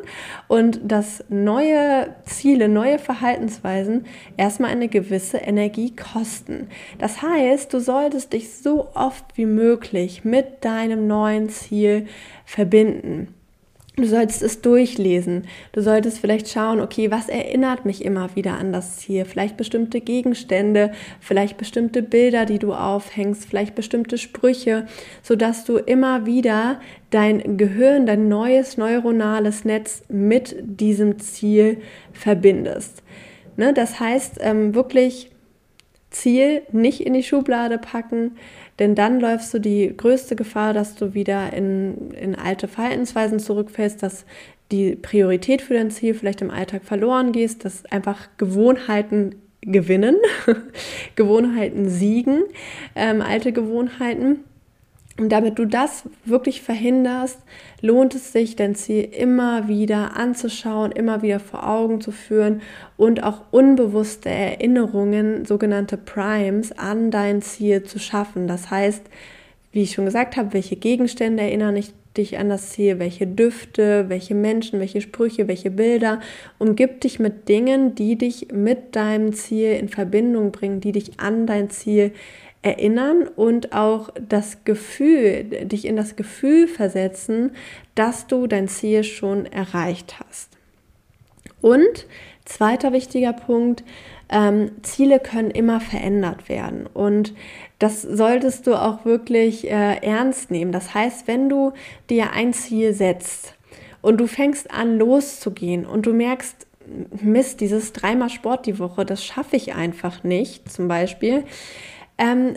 und 0.48 0.80
dass 0.82 1.22
neue 1.28 2.12
Ziele, 2.24 2.68
neue 2.68 2.98
Verhaltensweisen 2.98 4.06
erstmal 4.36 4.72
eine 4.72 4.88
gewisse 4.88 5.36
Energie 5.36 5.94
kosten. 5.94 6.66
Das 6.98 7.22
heißt, 7.22 7.72
du 7.72 7.78
solltest 7.78 8.32
dich 8.32 8.52
so 8.52 8.88
oft 8.94 9.24
wie 9.36 9.46
möglich 9.46 10.24
mit 10.24 10.64
deinem 10.64 11.06
neuen 11.06 11.50
Ziel 11.50 12.08
verbinden. 12.44 13.28
Du 13.96 14.06
solltest 14.06 14.42
es 14.42 14.60
durchlesen. 14.60 15.46
Du 15.70 15.80
solltest 15.80 16.18
vielleicht 16.18 16.48
schauen, 16.48 16.80
okay, 16.80 17.12
was 17.12 17.28
erinnert 17.28 17.84
mich 17.84 18.04
immer 18.04 18.34
wieder 18.34 18.58
an 18.58 18.72
das 18.72 18.96
Ziel? 18.96 19.24
Vielleicht 19.24 19.56
bestimmte 19.56 20.00
Gegenstände, 20.00 20.90
vielleicht 21.20 21.58
bestimmte 21.58 22.02
Bilder, 22.02 22.44
die 22.44 22.58
du 22.58 22.72
aufhängst, 22.72 23.44
vielleicht 23.44 23.76
bestimmte 23.76 24.18
Sprüche, 24.18 24.86
sodass 25.22 25.64
du 25.64 25.76
immer 25.76 26.26
wieder 26.26 26.80
dein 27.10 27.56
Gehirn, 27.56 28.04
dein 28.04 28.26
neues 28.26 28.76
neuronales 28.76 29.64
Netz 29.64 30.02
mit 30.08 30.56
diesem 30.60 31.20
Ziel 31.20 31.80
verbindest. 32.12 33.04
Ne? 33.56 33.72
Das 33.74 34.00
heißt, 34.00 34.38
ähm, 34.40 34.74
wirklich 34.74 35.30
Ziel 36.10 36.62
nicht 36.72 37.00
in 37.00 37.12
die 37.12 37.22
Schublade 37.22 37.78
packen, 37.78 38.36
denn 38.78 38.94
dann 38.94 39.20
läufst 39.20 39.54
du 39.54 39.60
die 39.60 39.94
größte 39.96 40.36
Gefahr, 40.36 40.72
dass 40.72 40.94
du 40.94 41.14
wieder 41.14 41.52
in, 41.52 42.10
in 42.12 42.34
alte 42.34 42.68
Verhaltensweisen 42.68 43.38
zurückfällst, 43.38 44.02
dass 44.02 44.24
die 44.72 44.96
Priorität 44.96 45.62
für 45.62 45.74
dein 45.74 45.90
Ziel 45.90 46.14
vielleicht 46.14 46.40
im 46.40 46.50
Alltag 46.50 46.84
verloren 46.84 47.32
gehst, 47.32 47.64
dass 47.64 47.84
einfach 47.86 48.28
Gewohnheiten 48.36 49.36
gewinnen, 49.60 50.16
Gewohnheiten 51.16 51.88
siegen, 51.88 52.42
ähm, 52.94 53.22
alte 53.22 53.52
Gewohnheiten. 53.52 54.40
Und 55.16 55.28
damit 55.28 55.60
du 55.60 55.64
das 55.64 56.02
wirklich 56.24 56.60
verhinderst, 56.60 57.38
lohnt 57.80 58.16
es 58.16 58.32
sich, 58.32 58.56
dein 58.56 58.74
Ziel 58.74 59.08
immer 59.16 59.68
wieder 59.68 60.16
anzuschauen, 60.16 60.90
immer 60.90 61.22
wieder 61.22 61.38
vor 61.38 61.68
Augen 61.68 62.00
zu 62.00 62.10
führen 62.10 62.62
und 62.96 63.22
auch 63.22 63.42
unbewusste 63.52 64.28
Erinnerungen, 64.28 65.44
sogenannte 65.44 65.96
Primes, 65.96 66.72
an 66.72 67.12
dein 67.12 67.42
Ziel 67.42 67.84
zu 67.84 68.00
schaffen. 68.00 68.48
Das 68.48 68.72
heißt, 68.72 69.02
wie 69.70 69.82
ich 69.82 69.92
schon 69.92 70.04
gesagt 70.04 70.36
habe, 70.36 70.52
welche 70.52 70.76
Gegenstände 70.76 71.44
erinnern 71.44 71.80
dich 72.16 72.38
an 72.38 72.48
das 72.48 72.70
Ziel, 72.70 72.98
welche 72.98 73.26
Düfte, 73.26 74.06
welche 74.08 74.34
Menschen, 74.34 74.80
welche 74.80 75.00
Sprüche, 75.00 75.48
welche 75.48 75.70
Bilder. 75.70 76.20
Umgib 76.58 77.00
dich 77.00 77.18
mit 77.18 77.48
Dingen, 77.48 77.94
die 77.94 78.16
dich 78.16 78.48
mit 78.52 78.96
deinem 78.96 79.32
Ziel 79.32 79.72
in 79.72 79.88
Verbindung 79.88 80.52
bringen, 80.52 80.80
die 80.80 80.92
dich 80.92 81.18
an 81.18 81.46
dein 81.46 81.70
Ziel 81.70 82.12
erinnern 82.64 83.28
und 83.36 83.74
auch 83.74 84.08
das 84.28 84.64
Gefühl, 84.64 85.44
dich 85.44 85.84
in 85.84 85.96
das 85.96 86.16
Gefühl 86.16 86.66
versetzen, 86.66 87.52
dass 87.94 88.26
du 88.26 88.46
dein 88.46 88.68
Ziel 88.68 89.04
schon 89.04 89.44
erreicht 89.46 90.16
hast. 90.18 90.48
Und 91.60 92.06
zweiter 92.46 92.92
wichtiger 92.92 93.34
Punkt, 93.34 93.84
ähm, 94.30 94.70
Ziele 94.82 95.20
können 95.20 95.50
immer 95.50 95.80
verändert 95.80 96.48
werden 96.48 96.86
und 96.86 97.34
das 97.78 98.00
solltest 98.00 98.66
du 98.66 98.74
auch 98.74 99.04
wirklich 99.04 99.70
äh, 99.70 99.96
ernst 99.96 100.50
nehmen. 100.50 100.72
Das 100.72 100.94
heißt, 100.94 101.28
wenn 101.28 101.50
du 101.50 101.72
dir 102.08 102.32
ein 102.32 102.54
Ziel 102.54 102.94
setzt 102.94 103.54
und 104.00 104.18
du 104.18 104.26
fängst 104.26 104.70
an 104.70 104.98
loszugehen 104.98 105.84
und 105.84 106.06
du 106.06 106.14
merkst, 106.14 106.66
Mist, 107.20 107.60
dieses 107.60 107.92
dreimal 107.92 108.28
Sport 108.28 108.66
die 108.66 108.78
Woche, 108.78 109.04
das 109.04 109.24
schaffe 109.24 109.56
ich 109.56 109.74
einfach 109.74 110.22
nicht, 110.22 110.70
zum 110.70 110.88
Beispiel, 110.88 111.44
ähm, 112.18 112.56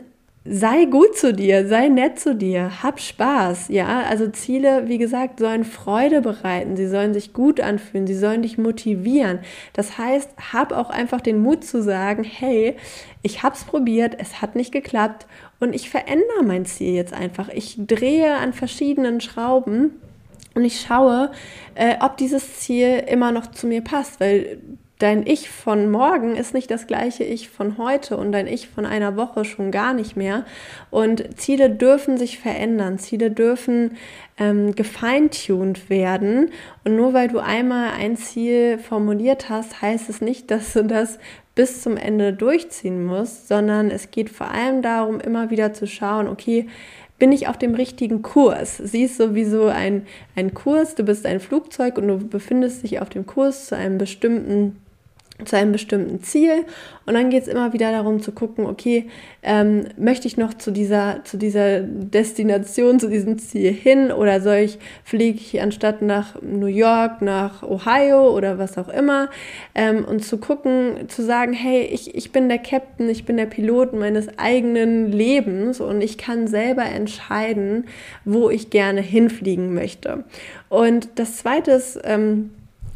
sei 0.49 0.85
gut 0.85 1.17
zu 1.17 1.33
dir, 1.33 1.67
sei 1.67 1.89
nett 1.89 2.19
zu 2.19 2.33
dir, 2.33 2.81
hab 2.81 2.99
Spaß, 2.99 3.67
ja. 3.69 4.03
Also 4.03 4.27
Ziele, 4.27 4.87
wie 4.87 4.97
gesagt, 4.97 5.39
sollen 5.39 5.65
Freude 5.65 6.21
bereiten, 6.21 6.77
sie 6.77 6.87
sollen 6.87 7.13
sich 7.13 7.33
gut 7.33 7.59
anfühlen, 7.59 8.07
sie 8.07 8.15
sollen 8.15 8.41
dich 8.41 8.57
motivieren. 8.57 9.39
Das 9.73 9.97
heißt, 9.97 10.29
hab 10.53 10.71
auch 10.71 10.89
einfach 10.89 11.21
den 11.21 11.39
Mut 11.39 11.63
zu 11.63 11.83
sagen, 11.83 12.23
hey, 12.23 12.77
ich 13.23 13.43
hab's 13.43 13.65
probiert, 13.65 14.15
es 14.19 14.41
hat 14.41 14.55
nicht 14.55 14.71
geklappt 14.71 15.25
und 15.59 15.73
ich 15.75 15.89
verändere 15.89 16.43
mein 16.45 16.65
Ziel 16.65 16.93
jetzt 16.93 17.13
einfach. 17.13 17.49
Ich 17.49 17.75
drehe 17.77 18.35
an 18.35 18.53
verschiedenen 18.53 19.19
Schrauben 19.19 19.91
und 20.55 20.63
ich 20.63 20.79
schaue, 20.81 21.31
äh, 21.75 21.95
ob 21.99 22.17
dieses 22.17 22.59
Ziel 22.59 23.03
immer 23.07 23.31
noch 23.31 23.47
zu 23.47 23.67
mir 23.67 23.81
passt, 23.81 24.19
weil 24.19 24.59
dein 24.99 25.27
Ich 25.27 25.49
von 25.49 25.91
morgen 25.91 26.35
ist 26.35 26.53
nicht 26.53 26.71
das 26.71 26.87
gleiche 26.87 27.23
Ich 27.23 27.49
von 27.49 27.77
heute 27.77 28.17
und 28.17 28.31
dein 28.31 28.47
Ich 28.47 28.67
von 28.67 28.85
einer 28.85 29.15
Woche 29.15 29.45
schon 29.45 29.71
gar 29.71 29.93
nicht 29.93 30.15
mehr. 30.15 30.45
Und 30.89 31.39
Ziele 31.39 31.69
dürfen 31.69 32.17
sich 32.17 32.39
verändern, 32.39 32.97
Ziele 32.97 33.29
dürfen 33.29 33.97
ähm, 34.39 34.73
gefeintuned 34.73 35.89
werden. 35.89 36.51
Und 36.83 36.95
nur 36.95 37.13
weil 37.13 37.27
du 37.27 37.39
einmal 37.39 37.91
ein 37.91 38.17
Ziel 38.17 38.79
formuliert 38.79 39.49
hast, 39.49 39.81
heißt 39.81 40.09
es 40.09 40.21
nicht, 40.21 40.49
dass 40.49 40.73
du 40.73 40.83
das 40.83 41.19
bis 41.53 41.81
zum 41.81 41.97
Ende 41.97 42.33
durchziehen 42.33 43.05
musst, 43.05 43.47
sondern 43.47 43.91
es 43.91 44.11
geht 44.11 44.29
vor 44.29 44.51
allem 44.51 44.81
darum, 44.81 45.19
immer 45.19 45.49
wieder 45.49 45.73
zu 45.73 45.87
schauen, 45.87 46.27
okay, 46.27 46.67
bin 47.19 47.31
ich 47.31 47.47
auf 47.47 47.57
dem 47.57 47.73
richtigen 47.73 48.21
Kurs? 48.21 48.77
Siehst 48.77 49.17
sowieso 49.17 49.65
ein, 49.65 50.05
ein 50.35 50.53
Kurs, 50.53 50.93
du 50.93 51.03
bist 51.03 51.25
ein 51.25 51.39
Flugzeug 51.39 51.97
und 51.97 52.07
du 52.07 52.17
befindest 52.17 52.83
dich 52.83 52.99
auf 52.99 53.09
dem 53.09 53.25
Kurs 53.25 53.67
zu 53.67 53.75
einem 53.75 53.97
bestimmten 53.97 54.77
zu 55.45 55.55
einem 55.55 55.71
bestimmten 55.71 56.21
Ziel. 56.23 56.65
Und 57.05 57.13
dann 57.13 57.29
geht 57.29 57.43
es 57.43 57.47
immer 57.47 57.71
wieder 57.71 57.91
darum 57.91 58.21
zu 58.21 58.31
gucken, 58.31 58.65
okay, 58.65 59.07
ähm, 59.43 59.85
möchte 59.97 60.27
ich 60.27 60.35
noch 60.35 60.53
zu 60.53 60.71
dieser, 60.71 61.23
zu 61.23 61.37
dieser 61.37 61.81
Destination, 61.81 62.99
zu 62.99 63.07
diesem 63.07 63.37
Ziel 63.37 63.71
hin? 63.71 64.11
Oder 64.11 64.41
soll 64.41 64.57
ich, 64.57 64.79
fliege 65.03 65.37
ich 65.37 65.61
anstatt 65.61 66.01
nach 66.01 66.41
New 66.41 66.65
York, 66.65 67.21
nach 67.21 67.63
Ohio 67.63 68.35
oder 68.35 68.57
was 68.57 68.77
auch 68.77 68.89
immer? 68.89 69.29
Ähm, 69.75 70.05
und 70.05 70.25
zu 70.25 70.37
gucken, 70.37 71.07
zu 71.07 71.23
sagen, 71.23 71.53
hey, 71.53 71.83
ich, 71.83 72.15
ich 72.15 72.31
bin 72.31 72.49
der 72.49 72.59
Captain, 72.59 73.07
ich 73.07 73.25
bin 73.25 73.37
der 73.37 73.45
Pilot 73.45 73.93
meines 73.93 74.27
eigenen 74.37 75.11
Lebens 75.11 75.79
und 75.79 76.01
ich 76.01 76.17
kann 76.17 76.47
selber 76.47 76.83
entscheiden, 76.83 77.85
wo 78.25 78.49
ich 78.49 78.69
gerne 78.69 79.01
hinfliegen 79.01 79.73
möchte. 79.73 80.23
Und 80.67 81.09
das 81.15 81.37
Zweite 81.37 81.71
ist, 81.71 81.99
ähm, 82.03 82.49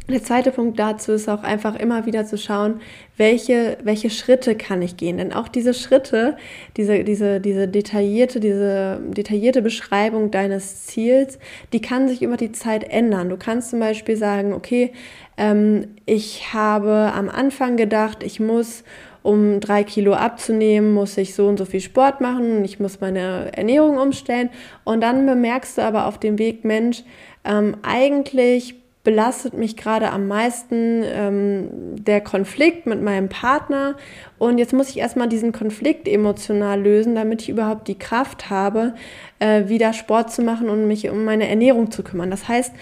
der 0.08 0.22
zweite 0.22 0.50
Punkt 0.50 0.78
dazu 0.78 1.12
ist 1.12 1.28
auch 1.28 1.44
einfach 1.44 1.76
immer 1.76 2.06
wieder 2.06 2.26
zu 2.26 2.36
schauen, 2.36 2.80
welche, 3.16 3.78
welche 3.84 4.10
Schritte 4.10 4.56
kann 4.56 4.82
ich 4.82 4.96
gehen. 4.96 5.18
Denn 5.18 5.32
auch 5.32 5.46
diese 5.46 5.74
Schritte, 5.74 6.36
diese, 6.76 7.04
diese, 7.04 7.40
diese, 7.40 7.68
detaillierte, 7.68 8.40
diese 8.40 9.00
detaillierte 9.00 9.62
Beschreibung 9.62 10.32
deines 10.32 10.86
Ziels, 10.86 11.38
die 11.72 11.80
kann 11.80 12.08
sich 12.08 12.20
über 12.22 12.36
die 12.36 12.50
Zeit 12.50 12.84
ändern. 12.84 13.28
Du 13.28 13.36
kannst 13.36 13.70
zum 13.70 13.78
Beispiel 13.78 14.16
sagen, 14.16 14.52
okay, 14.52 14.92
ähm, 15.36 15.88
ich 16.04 16.52
habe 16.52 17.12
am 17.14 17.28
Anfang 17.28 17.76
gedacht, 17.76 18.24
ich 18.24 18.40
muss 18.40 18.82
um 19.22 19.60
drei 19.60 19.84
Kilo 19.84 20.14
abzunehmen, 20.14 20.92
muss 20.92 21.16
ich 21.16 21.36
so 21.36 21.46
und 21.46 21.56
so 21.56 21.64
viel 21.64 21.80
Sport 21.80 22.20
machen, 22.20 22.64
ich 22.64 22.80
muss 22.80 23.00
meine 23.00 23.56
Ernährung 23.56 23.98
umstellen. 23.98 24.50
Und 24.82 25.00
dann 25.00 25.26
bemerkst 25.26 25.78
du 25.78 25.82
aber 25.82 26.06
auf 26.06 26.18
dem 26.18 26.40
Weg, 26.40 26.64
Mensch, 26.64 27.04
ähm, 27.44 27.76
eigentlich 27.82 28.81
belastet 29.04 29.54
mich 29.54 29.76
gerade 29.76 30.10
am 30.10 30.28
meisten 30.28 31.02
ähm, 31.04 31.68
der 31.96 32.20
Konflikt 32.20 32.86
mit 32.86 33.02
meinem 33.02 33.28
Partner. 33.28 33.96
Und 34.38 34.58
jetzt 34.58 34.72
muss 34.72 34.90
ich 34.90 34.98
erstmal 34.98 35.28
diesen 35.28 35.52
Konflikt 35.52 36.06
emotional 36.06 36.80
lösen, 36.80 37.14
damit 37.14 37.42
ich 37.42 37.48
überhaupt 37.48 37.88
die 37.88 37.98
Kraft 37.98 38.48
habe, 38.48 38.94
äh, 39.40 39.68
wieder 39.68 39.92
Sport 39.92 40.32
zu 40.32 40.42
machen 40.42 40.68
und 40.68 40.86
mich 40.86 41.08
um 41.10 41.24
meine 41.24 41.48
Ernährung 41.48 41.90
zu 41.90 42.04
kümmern. 42.04 42.30
Das 42.30 42.46
heißt, 42.46 42.72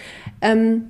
ähm, 0.41 0.89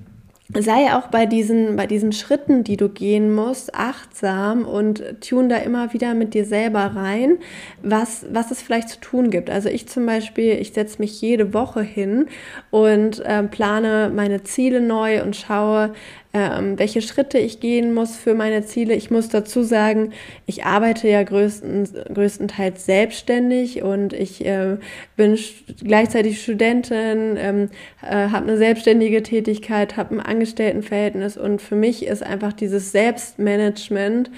sei 0.59 0.93
auch 0.93 1.07
bei 1.07 1.25
diesen, 1.25 1.75
bei 1.75 1.87
diesen 1.87 2.11
Schritten, 2.11 2.63
die 2.63 2.77
du 2.77 2.89
gehen 2.89 3.33
musst, 3.33 3.73
achtsam 3.75 4.65
und 4.65 5.03
tune 5.21 5.47
da 5.47 5.57
immer 5.57 5.93
wieder 5.93 6.13
mit 6.13 6.33
dir 6.33 6.45
selber 6.45 6.91
rein, 6.95 7.37
was, 7.81 8.25
was 8.31 8.51
es 8.51 8.61
vielleicht 8.61 8.89
zu 8.89 8.99
tun 8.99 9.29
gibt. 9.29 9.49
Also 9.49 9.69
ich 9.69 9.87
zum 9.87 10.05
Beispiel, 10.05 10.53
ich 10.53 10.73
setze 10.73 10.99
mich 10.99 11.21
jede 11.21 11.53
Woche 11.53 11.81
hin 11.81 12.27
und 12.69 13.19
äh, 13.19 13.43
plane 13.43 14.11
meine 14.13 14.43
Ziele 14.43 14.81
neu 14.81 15.23
und 15.23 15.35
schaue, 15.35 15.93
ähm, 16.33 16.79
welche 16.79 17.01
Schritte 17.01 17.37
ich 17.37 17.59
gehen 17.59 17.93
muss 17.93 18.15
für 18.15 18.33
meine 18.33 18.65
Ziele. 18.65 18.93
Ich 18.93 19.11
muss 19.11 19.29
dazu 19.29 19.63
sagen, 19.63 20.13
ich 20.45 20.63
arbeite 20.63 21.07
ja 21.07 21.23
größten, 21.23 21.89
größtenteils 22.13 22.85
selbstständig 22.85 23.83
und 23.83 24.13
ich 24.13 24.45
äh, 24.45 24.77
bin 25.17 25.37
gleichzeitig 25.83 26.41
Studentin, 26.41 27.37
ähm, 27.37 27.69
äh, 28.01 28.29
habe 28.29 28.47
eine 28.47 28.57
selbstständige 28.57 29.23
Tätigkeit, 29.23 29.97
habe 29.97 30.15
ein 30.15 30.21
Angestelltenverhältnis 30.21 31.37
und 31.37 31.61
für 31.61 31.75
mich 31.75 32.05
ist 32.05 32.23
einfach 32.23 32.53
dieses 32.53 32.91
Selbstmanagement 32.91 34.31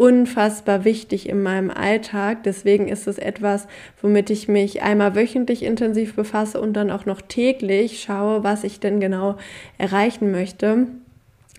unfassbar 0.00 0.86
wichtig 0.86 1.28
in 1.28 1.42
meinem 1.42 1.70
Alltag. 1.70 2.44
Deswegen 2.44 2.88
ist 2.88 3.06
es 3.06 3.18
etwas, 3.18 3.66
womit 4.00 4.30
ich 4.30 4.48
mich 4.48 4.80
einmal 4.80 5.14
wöchentlich 5.14 5.62
intensiv 5.62 6.14
befasse 6.14 6.58
und 6.58 6.72
dann 6.72 6.90
auch 6.90 7.04
noch 7.04 7.20
täglich 7.20 8.00
schaue, 8.00 8.42
was 8.42 8.64
ich 8.64 8.80
denn 8.80 9.00
genau 9.00 9.36
erreichen 9.76 10.30
möchte. 10.30 10.86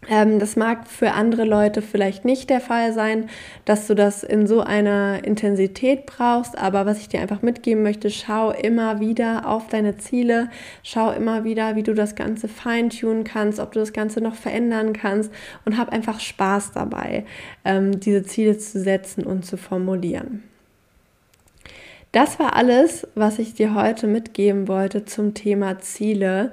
Ähm, 0.10 0.40
das 0.40 0.56
mag 0.56 0.88
für 0.88 1.12
andere 1.12 1.46
Leute 1.46 1.84
vielleicht 1.84 2.26
nicht 2.26 2.50
der 2.50 2.60
Fall 2.60 2.92
sein, 2.92 3.30
dass 3.66 3.86
du 3.86 3.94
das 3.94 4.24
in 4.24 4.48
so 4.48 4.62
einer 4.62 5.24
Intensität 5.24 6.08
brauchst, 6.08 6.58
aber 6.58 6.88
was 6.88 7.00
ich 7.00 7.10
dir 7.10 7.22
einfach 7.22 7.44
mitgeben 7.44 7.84
möchte, 7.84 8.10
schau 8.10 8.50
immer 8.50 9.00
wieder 9.00 9.48
auf 9.48 9.68
deine 9.68 9.98
Ziele, 9.98 10.50
schau 10.82 11.12
immer 11.12 11.44
wieder, 11.44 11.76
wie 11.76 11.84
du 11.84 11.94
das 11.94 12.16
Ganze 12.16 12.48
feintunen 12.48 13.24
kannst, 13.24 13.60
ob 13.60 13.74
du 13.74 13.80
das 13.80 13.94
Ganze 13.94 14.22
noch 14.22 14.36
verändern 14.36 14.94
kannst 14.94 15.32
und 15.66 15.78
hab 15.78 15.90
einfach 15.90 16.20
Spaß 16.20 16.72
dabei, 16.72 17.26
ähm, 17.64 18.00
diese 18.00 18.24
Ziele 18.24 18.58
zu 18.58 18.80
setzen 18.80 19.24
und 19.24 19.46
zu 19.46 19.56
formulieren. 19.56 20.44
Das 22.12 22.40
war 22.40 22.58
alles, 22.58 23.08
was 23.16 23.40
ich 23.40 23.54
dir 23.54 23.74
heute 23.74 24.06
mitgeben 24.06 24.68
wollte 24.68 25.06
zum 25.06 25.34
Thema 25.34 25.80
Ziele. 25.80 26.52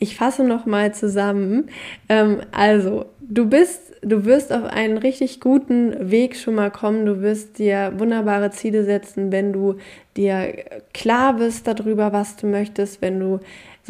Ich 0.00 0.16
fasse 0.16 0.44
noch 0.44 0.64
mal 0.64 0.94
zusammen. 0.94 1.68
Ähm, 2.08 2.40
also, 2.52 3.04
du 3.20 3.46
bist, 3.48 3.92
du 4.00 4.24
wirst 4.24 4.50
auf 4.50 4.64
einen 4.64 4.96
richtig 4.96 5.40
guten 5.40 6.10
Weg 6.10 6.36
schon 6.36 6.54
mal 6.54 6.70
kommen. 6.70 7.04
Du 7.04 7.20
wirst 7.20 7.58
dir 7.58 7.92
wunderbare 7.98 8.50
Ziele 8.50 8.84
setzen, 8.84 9.30
wenn 9.30 9.52
du 9.52 9.76
dir 10.16 10.54
klar 10.94 11.34
bist 11.36 11.66
darüber, 11.66 12.14
was 12.14 12.36
du 12.36 12.46
möchtest, 12.46 13.02
wenn 13.02 13.20
du 13.20 13.40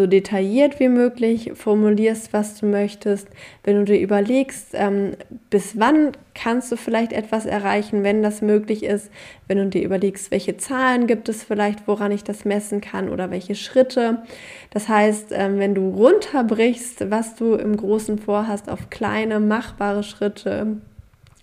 so 0.00 0.06
detailliert 0.06 0.80
wie 0.80 0.88
möglich 0.88 1.52
formulierst, 1.52 2.32
was 2.32 2.58
du 2.58 2.64
möchtest, 2.64 3.28
wenn 3.64 3.76
du 3.76 3.84
dir 3.84 4.00
überlegst, 4.00 4.68
ähm, 4.72 5.12
bis 5.50 5.78
wann 5.78 6.12
kannst 6.34 6.72
du 6.72 6.76
vielleicht 6.76 7.12
etwas 7.12 7.44
erreichen, 7.44 8.02
wenn 8.02 8.22
das 8.22 8.40
möglich 8.40 8.82
ist, 8.82 9.10
wenn 9.46 9.58
du 9.58 9.66
dir 9.66 9.82
überlegst, 9.82 10.30
welche 10.30 10.56
Zahlen 10.56 11.06
gibt 11.06 11.28
es 11.28 11.44
vielleicht, 11.44 11.86
woran 11.86 12.12
ich 12.12 12.24
das 12.24 12.46
messen 12.46 12.80
kann 12.80 13.10
oder 13.10 13.30
welche 13.30 13.54
Schritte. 13.54 14.22
Das 14.70 14.88
heißt, 14.88 15.32
ähm, 15.32 15.58
wenn 15.58 15.74
du 15.74 15.90
runterbrichst, 15.90 17.10
was 17.10 17.34
du 17.34 17.52
im 17.56 17.76
Großen 17.76 18.18
vorhast, 18.18 18.70
auf 18.70 18.88
kleine, 18.88 19.38
machbare 19.38 20.02
Schritte, 20.02 20.78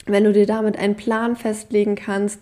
wenn 0.07 0.23
du 0.23 0.33
dir 0.33 0.45
damit 0.45 0.77
einen 0.77 0.95
Plan 0.95 1.35
festlegen 1.35 1.95
kannst, 1.95 2.39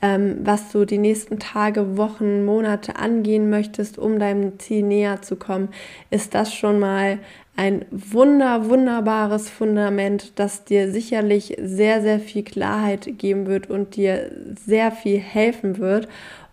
ähm, 0.00 0.38
was 0.42 0.70
du 0.70 0.84
die 0.84 0.98
nächsten 0.98 1.38
Tage, 1.38 1.96
Wochen, 1.96 2.44
Monate 2.44 2.96
angehen 2.96 3.50
möchtest, 3.50 3.98
um 3.98 4.18
deinem 4.18 4.58
Ziel 4.58 4.84
näher 4.84 5.22
zu 5.22 5.36
kommen, 5.36 5.68
ist 6.10 6.34
das 6.34 6.54
schon 6.54 6.78
mal 6.78 7.18
ein 7.56 7.84
wunder, 7.90 8.68
wunderbares 8.68 9.50
Fundament, 9.50 10.38
das 10.38 10.64
dir 10.64 10.92
sicherlich 10.92 11.56
sehr, 11.60 12.00
sehr 12.02 12.20
viel 12.20 12.44
Klarheit 12.44 13.18
geben 13.18 13.46
wird 13.46 13.68
und 13.68 13.96
dir 13.96 14.30
sehr 14.64 14.92
viel 14.92 15.18
helfen 15.18 15.78
wird. 15.78 16.06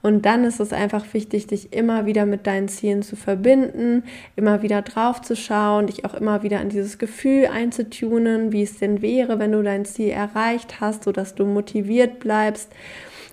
Und 0.06 0.28
dann 0.28 0.44
ist 0.44 0.60
es 0.60 0.72
einfach 0.72 1.04
wichtig, 1.16 1.48
dich 1.48 1.74
immer 1.74 2.06
wieder 2.06 2.28
mit 2.28 2.46
deinen 2.46 2.68
Zielen 2.68 3.02
zu 3.02 3.16
verbinden, 3.16 4.04
immer 4.36 4.62
wieder 4.62 4.84
drauf 4.84 5.20
zu 5.24 5.36
schauen, 5.36 5.88
dich 5.88 6.06
auch 6.06 6.14
immer 6.14 6.44
wieder 6.44 6.60
an 6.60 6.70
dieses 6.70 7.00
Gefühl 7.00 7.48
einzutunen, 7.48 8.52
wie 8.52 8.62
es 8.62 8.78
denn 8.78 9.02
wäre, 9.02 9.40
wenn 9.40 9.52
du 9.52 9.64
dein 9.64 9.84
Ziel 9.84 10.10
erreicht 10.10 10.80
hast, 10.80 11.06
sodass 11.06 11.34
du 11.34 11.48
motiviert 11.48 12.20
bleibst 12.20 12.72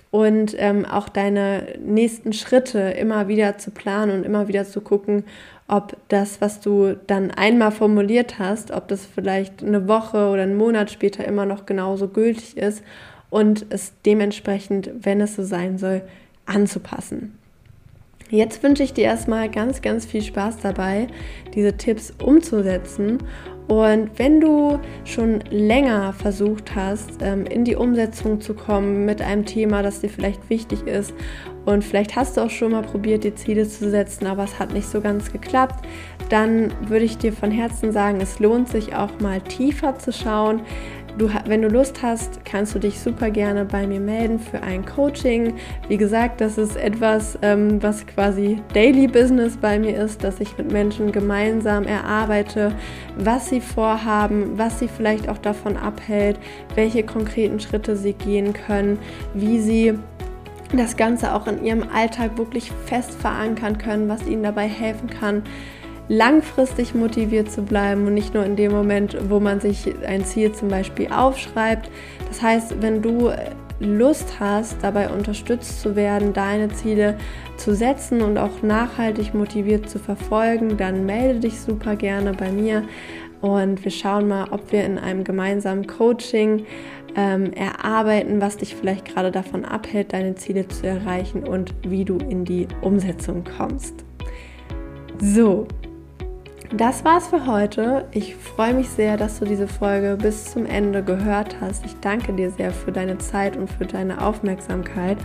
und 0.09 0.55
ähm, 0.57 0.83
auch 0.85 1.09
deine 1.09 1.75
nächsten 1.79 2.33
Schritte 2.33 2.79
immer 2.79 3.27
wieder 3.27 3.59
zu 3.59 3.69
planen 3.69 4.17
und 4.17 4.23
immer 4.23 4.47
wieder 4.47 4.65
zu 4.65 4.81
gucken, 4.81 5.25
ob 5.67 5.95
das, 6.07 6.41
was 6.41 6.59
du 6.59 6.95
dann 7.05 7.29
einmal 7.29 7.69
formuliert 7.69 8.39
hast, 8.39 8.71
ob 8.71 8.87
das 8.87 9.05
vielleicht 9.05 9.63
eine 9.63 9.87
Woche 9.87 10.27
oder 10.27 10.41
einen 10.41 10.57
Monat 10.57 10.89
später 10.89 11.23
immer 11.23 11.45
noch 11.45 11.67
genauso 11.67 12.07
gültig 12.07 12.57
ist 12.57 12.83
und 13.29 13.67
es 13.69 13.93
dementsprechend, 14.07 14.89
wenn 15.01 15.21
es 15.21 15.35
so 15.35 15.43
sein 15.43 15.77
soll, 15.77 16.01
anzupassen. 16.45 17.37
Jetzt 18.29 18.63
wünsche 18.63 18.83
ich 18.83 18.93
dir 18.93 19.03
erstmal 19.03 19.49
ganz, 19.49 19.81
ganz 19.81 20.05
viel 20.05 20.23
Spaß 20.23 20.57
dabei, 20.57 21.07
diese 21.53 21.77
Tipps 21.77 22.13
umzusetzen 22.23 23.19
und 23.67 24.11
wenn 24.17 24.41
du 24.41 24.79
schon 25.05 25.39
länger 25.49 26.13
versucht 26.13 26.75
hast, 26.75 27.21
ähm, 27.21 27.45
in 27.45 27.63
die 27.63 27.75
Umsetzung 27.75 28.41
zu 28.41 28.53
kommen 28.53 29.05
mit 29.05 29.21
einem 29.21 29.45
Thema, 29.45 29.81
das 29.81 30.01
dir 30.01 30.09
vielleicht 30.09 30.49
wichtig 30.49 30.85
ist 30.85 31.13
und 31.65 31.83
vielleicht 31.83 32.15
hast 32.15 32.35
du 32.35 32.41
auch 32.41 32.49
schon 32.49 32.73
mal 32.73 32.81
probiert, 32.81 33.23
die 33.23 33.35
Ziele 33.35 33.67
zu 33.67 33.89
setzen, 33.89 34.27
aber 34.27 34.43
es 34.43 34.59
hat 34.59 34.73
nicht 34.73 34.87
so 34.87 34.99
ganz 34.99 35.31
geklappt, 35.31 35.85
dann 36.29 36.73
würde 36.87 37.05
ich 37.05 37.17
dir 37.17 37.31
von 37.31 37.51
Herzen 37.51 37.93
sagen, 37.93 38.19
es 38.19 38.39
lohnt 38.39 38.67
sich 38.67 38.95
auch 38.95 39.19
mal 39.21 39.39
tiefer 39.39 39.97
zu 39.97 40.11
schauen. 40.11 40.61
Du, 41.17 41.29
wenn 41.45 41.61
du 41.61 41.67
Lust 41.67 42.01
hast, 42.01 42.43
kannst 42.45 42.75
du 42.75 42.79
dich 42.79 42.99
super 42.99 43.29
gerne 43.29 43.65
bei 43.65 43.85
mir 43.87 43.99
melden 43.99 44.39
für 44.39 44.61
ein 44.61 44.85
Coaching. 44.85 45.53
Wie 45.87 45.97
gesagt, 45.97 46.41
das 46.41 46.57
ist 46.57 46.75
etwas, 46.75 47.37
ähm, 47.41 47.81
was 47.81 48.05
quasi 48.05 48.61
Daily 48.73 49.07
Business 49.07 49.57
bei 49.57 49.79
mir 49.79 49.97
ist, 49.97 50.23
dass 50.23 50.39
ich 50.39 50.57
mit 50.57 50.71
Menschen 50.71 51.11
gemeinsam 51.11 51.83
erarbeite, 51.85 52.73
was 53.17 53.49
sie 53.49 53.61
vorhaben, 53.61 54.57
was 54.57 54.79
sie 54.79 54.87
vielleicht 54.87 55.29
auch 55.29 55.37
davon 55.37 55.77
abhält, 55.77 56.39
welche 56.75 57.03
konkreten 57.03 57.59
Schritte 57.59 57.95
sie 57.95 58.13
gehen 58.13 58.53
können, 58.53 58.99
wie 59.33 59.59
sie 59.59 59.93
das 60.75 60.97
Ganze 60.97 61.33
auch 61.33 61.47
in 61.47 61.63
ihrem 61.63 61.83
Alltag 61.93 62.37
wirklich 62.37 62.71
fest 62.85 63.13
verankern 63.13 63.77
können, 63.77 64.09
was 64.09 64.25
ihnen 64.25 64.43
dabei 64.43 64.67
helfen 64.67 65.09
kann, 65.09 65.43
langfristig 66.07 66.93
motiviert 66.93 67.51
zu 67.51 67.61
bleiben 67.61 68.05
und 68.05 68.13
nicht 68.13 68.33
nur 68.33 68.45
in 68.45 68.55
dem 68.55 68.71
Moment, 68.71 69.17
wo 69.29 69.39
man 69.39 69.59
sich 69.59 69.93
ein 70.05 70.25
Ziel 70.25 70.51
zum 70.51 70.67
Beispiel 70.67 71.07
aufschreibt. 71.11 71.89
Das 72.27 72.41
heißt, 72.41 72.81
wenn 72.81 73.01
du 73.01 73.31
Lust 73.79 74.39
hast, 74.39 74.77
dabei 74.81 75.09
unterstützt 75.09 75.81
zu 75.81 75.95
werden, 75.95 76.33
deine 76.33 76.69
Ziele 76.69 77.17
zu 77.57 77.73
setzen 77.75 78.21
und 78.21 78.37
auch 78.37 78.61
nachhaltig 78.61 79.33
motiviert 79.33 79.89
zu 79.89 79.99
verfolgen, 79.99 80.77
dann 80.77 81.05
melde 81.05 81.41
dich 81.41 81.59
super 81.59 81.95
gerne 81.95 82.33
bei 82.33 82.51
mir 82.51 82.83
und 83.41 83.83
wir 83.83 83.91
schauen 83.91 84.29
mal, 84.29 84.47
ob 84.51 84.71
wir 84.71 84.85
in 84.85 84.97
einem 84.97 85.25
gemeinsamen 85.25 85.85
Coaching 85.85 86.65
ähm, 87.15 87.51
erarbeiten, 87.51 88.39
was 88.39 88.57
dich 88.57 88.73
vielleicht 88.73 89.05
gerade 89.05 89.31
davon 89.31 89.65
abhält, 89.65 90.13
deine 90.13 90.35
Ziele 90.35 90.67
zu 90.67 90.87
erreichen 90.87 91.43
und 91.43 91.73
wie 91.83 92.05
du 92.05 92.17
in 92.17 92.45
die 92.45 92.67
Umsetzung 92.81 93.43
kommst. 93.57 94.05
So, 95.19 95.67
das 96.75 97.05
war's 97.05 97.27
für 97.27 97.45
heute. 97.45 98.05
Ich 98.11 98.35
freue 98.35 98.73
mich 98.73 98.89
sehr, 98.89 99.15
dass 99.15 99.39
du 99.39 99.45
diese 99.45 99.67
Folge 99.67 100.17
bis 100.19 100.45
zum 100.45 100.65
Ende 100.65 101.03
gehört 101.03 101.55
hast. 101.61 101.85
Ich 101.85 101.95
danke 101.99 102.33
dir 102.33 102.49
sehr 102.49 102.71
für 102.71 102.91
deine 102.91 103.19
Zeit 103.19 103.55
und 103.55 103.71
für 103.71 103.85
deine 103.85 104.19
Aufmerksamkeit. 104.19 105.17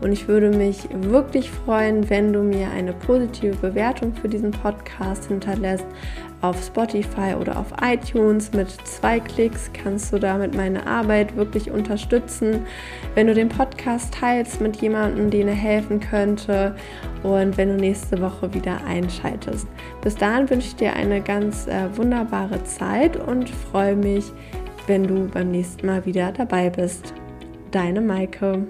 Und 0.00 0.10
ich 0.10 0.26
würde 0.26 0.50
mich 0.50 0.88
wirklich 0.90 1.50
freuen, 1.50 2.10
wenn 2.10 2.32
du 2.32 2.42
mir 2.42 2.70
eine 2.70 2.92
positive 2.92 3.54
Bewertung 3.56 4.14
für 4.14 4.28
diesen 4.28 4.50
Podcast 4.50 5.26
hinterlässt 5.26 5.86
auf 6.46 6.62
Spotify 6.62 7.34
oder 7.38 7.58
auf 7.58 7.66
iTunes. 7.82 8.52
Mit 8.52 8.70
zwei 8.86 9.20
Klicks 9.20 9.70
kannst 9.72 10.12
du 10.12 10.18
damit 10.18 10.54
meine 10.54 10.86
Arbeit 10.86 11.36
wirklich 11.36 11.70
unterstützen. 11.70 12.66
Wenn 13.14 13.26
du 13.26 13.34
den 13.34 13.48
Podcast 13.48 14.14
teilst 14.14 14.60
mit 14.60 14.76
jemandem, 14.76 15.30
den 15.30 15.48
er 15.48 15.54
helfen 15.54 16.00
könnte 16.00 16.74
und 17.22 17.56
wenn 17.56 17.70
du 17.70 17.76
nächste 17.76 18.20
Woche 18.20 18.52
wieder 18.54 18.84
einschaltest. 18.86 19.66
Bis 20.02 20.14
dahin 20.14 20.48
wünsche 20.48 20.68
ich 20.68 20.76
dir 20.76 20.94
eine 20.94 21.20
ganz 21.20 21.66
äh, 21.66 21.96
wunderbare 21.96 22.62
Zeit 22.64 23.16
und 23.16 23.50
freue 23.50 23.96
mich, 23.96 24.24
wenn 24.86 25.06
du 25.06 25.28
beim 25.28 25.50
nächsten 25.50 25.86
Mal 25.86 26.04
wieder 26.06 26.32
dabei 26.32 26.70
bist. 26.70 27.12
Deine 27.72 28.00
Maike. 28.00 28.66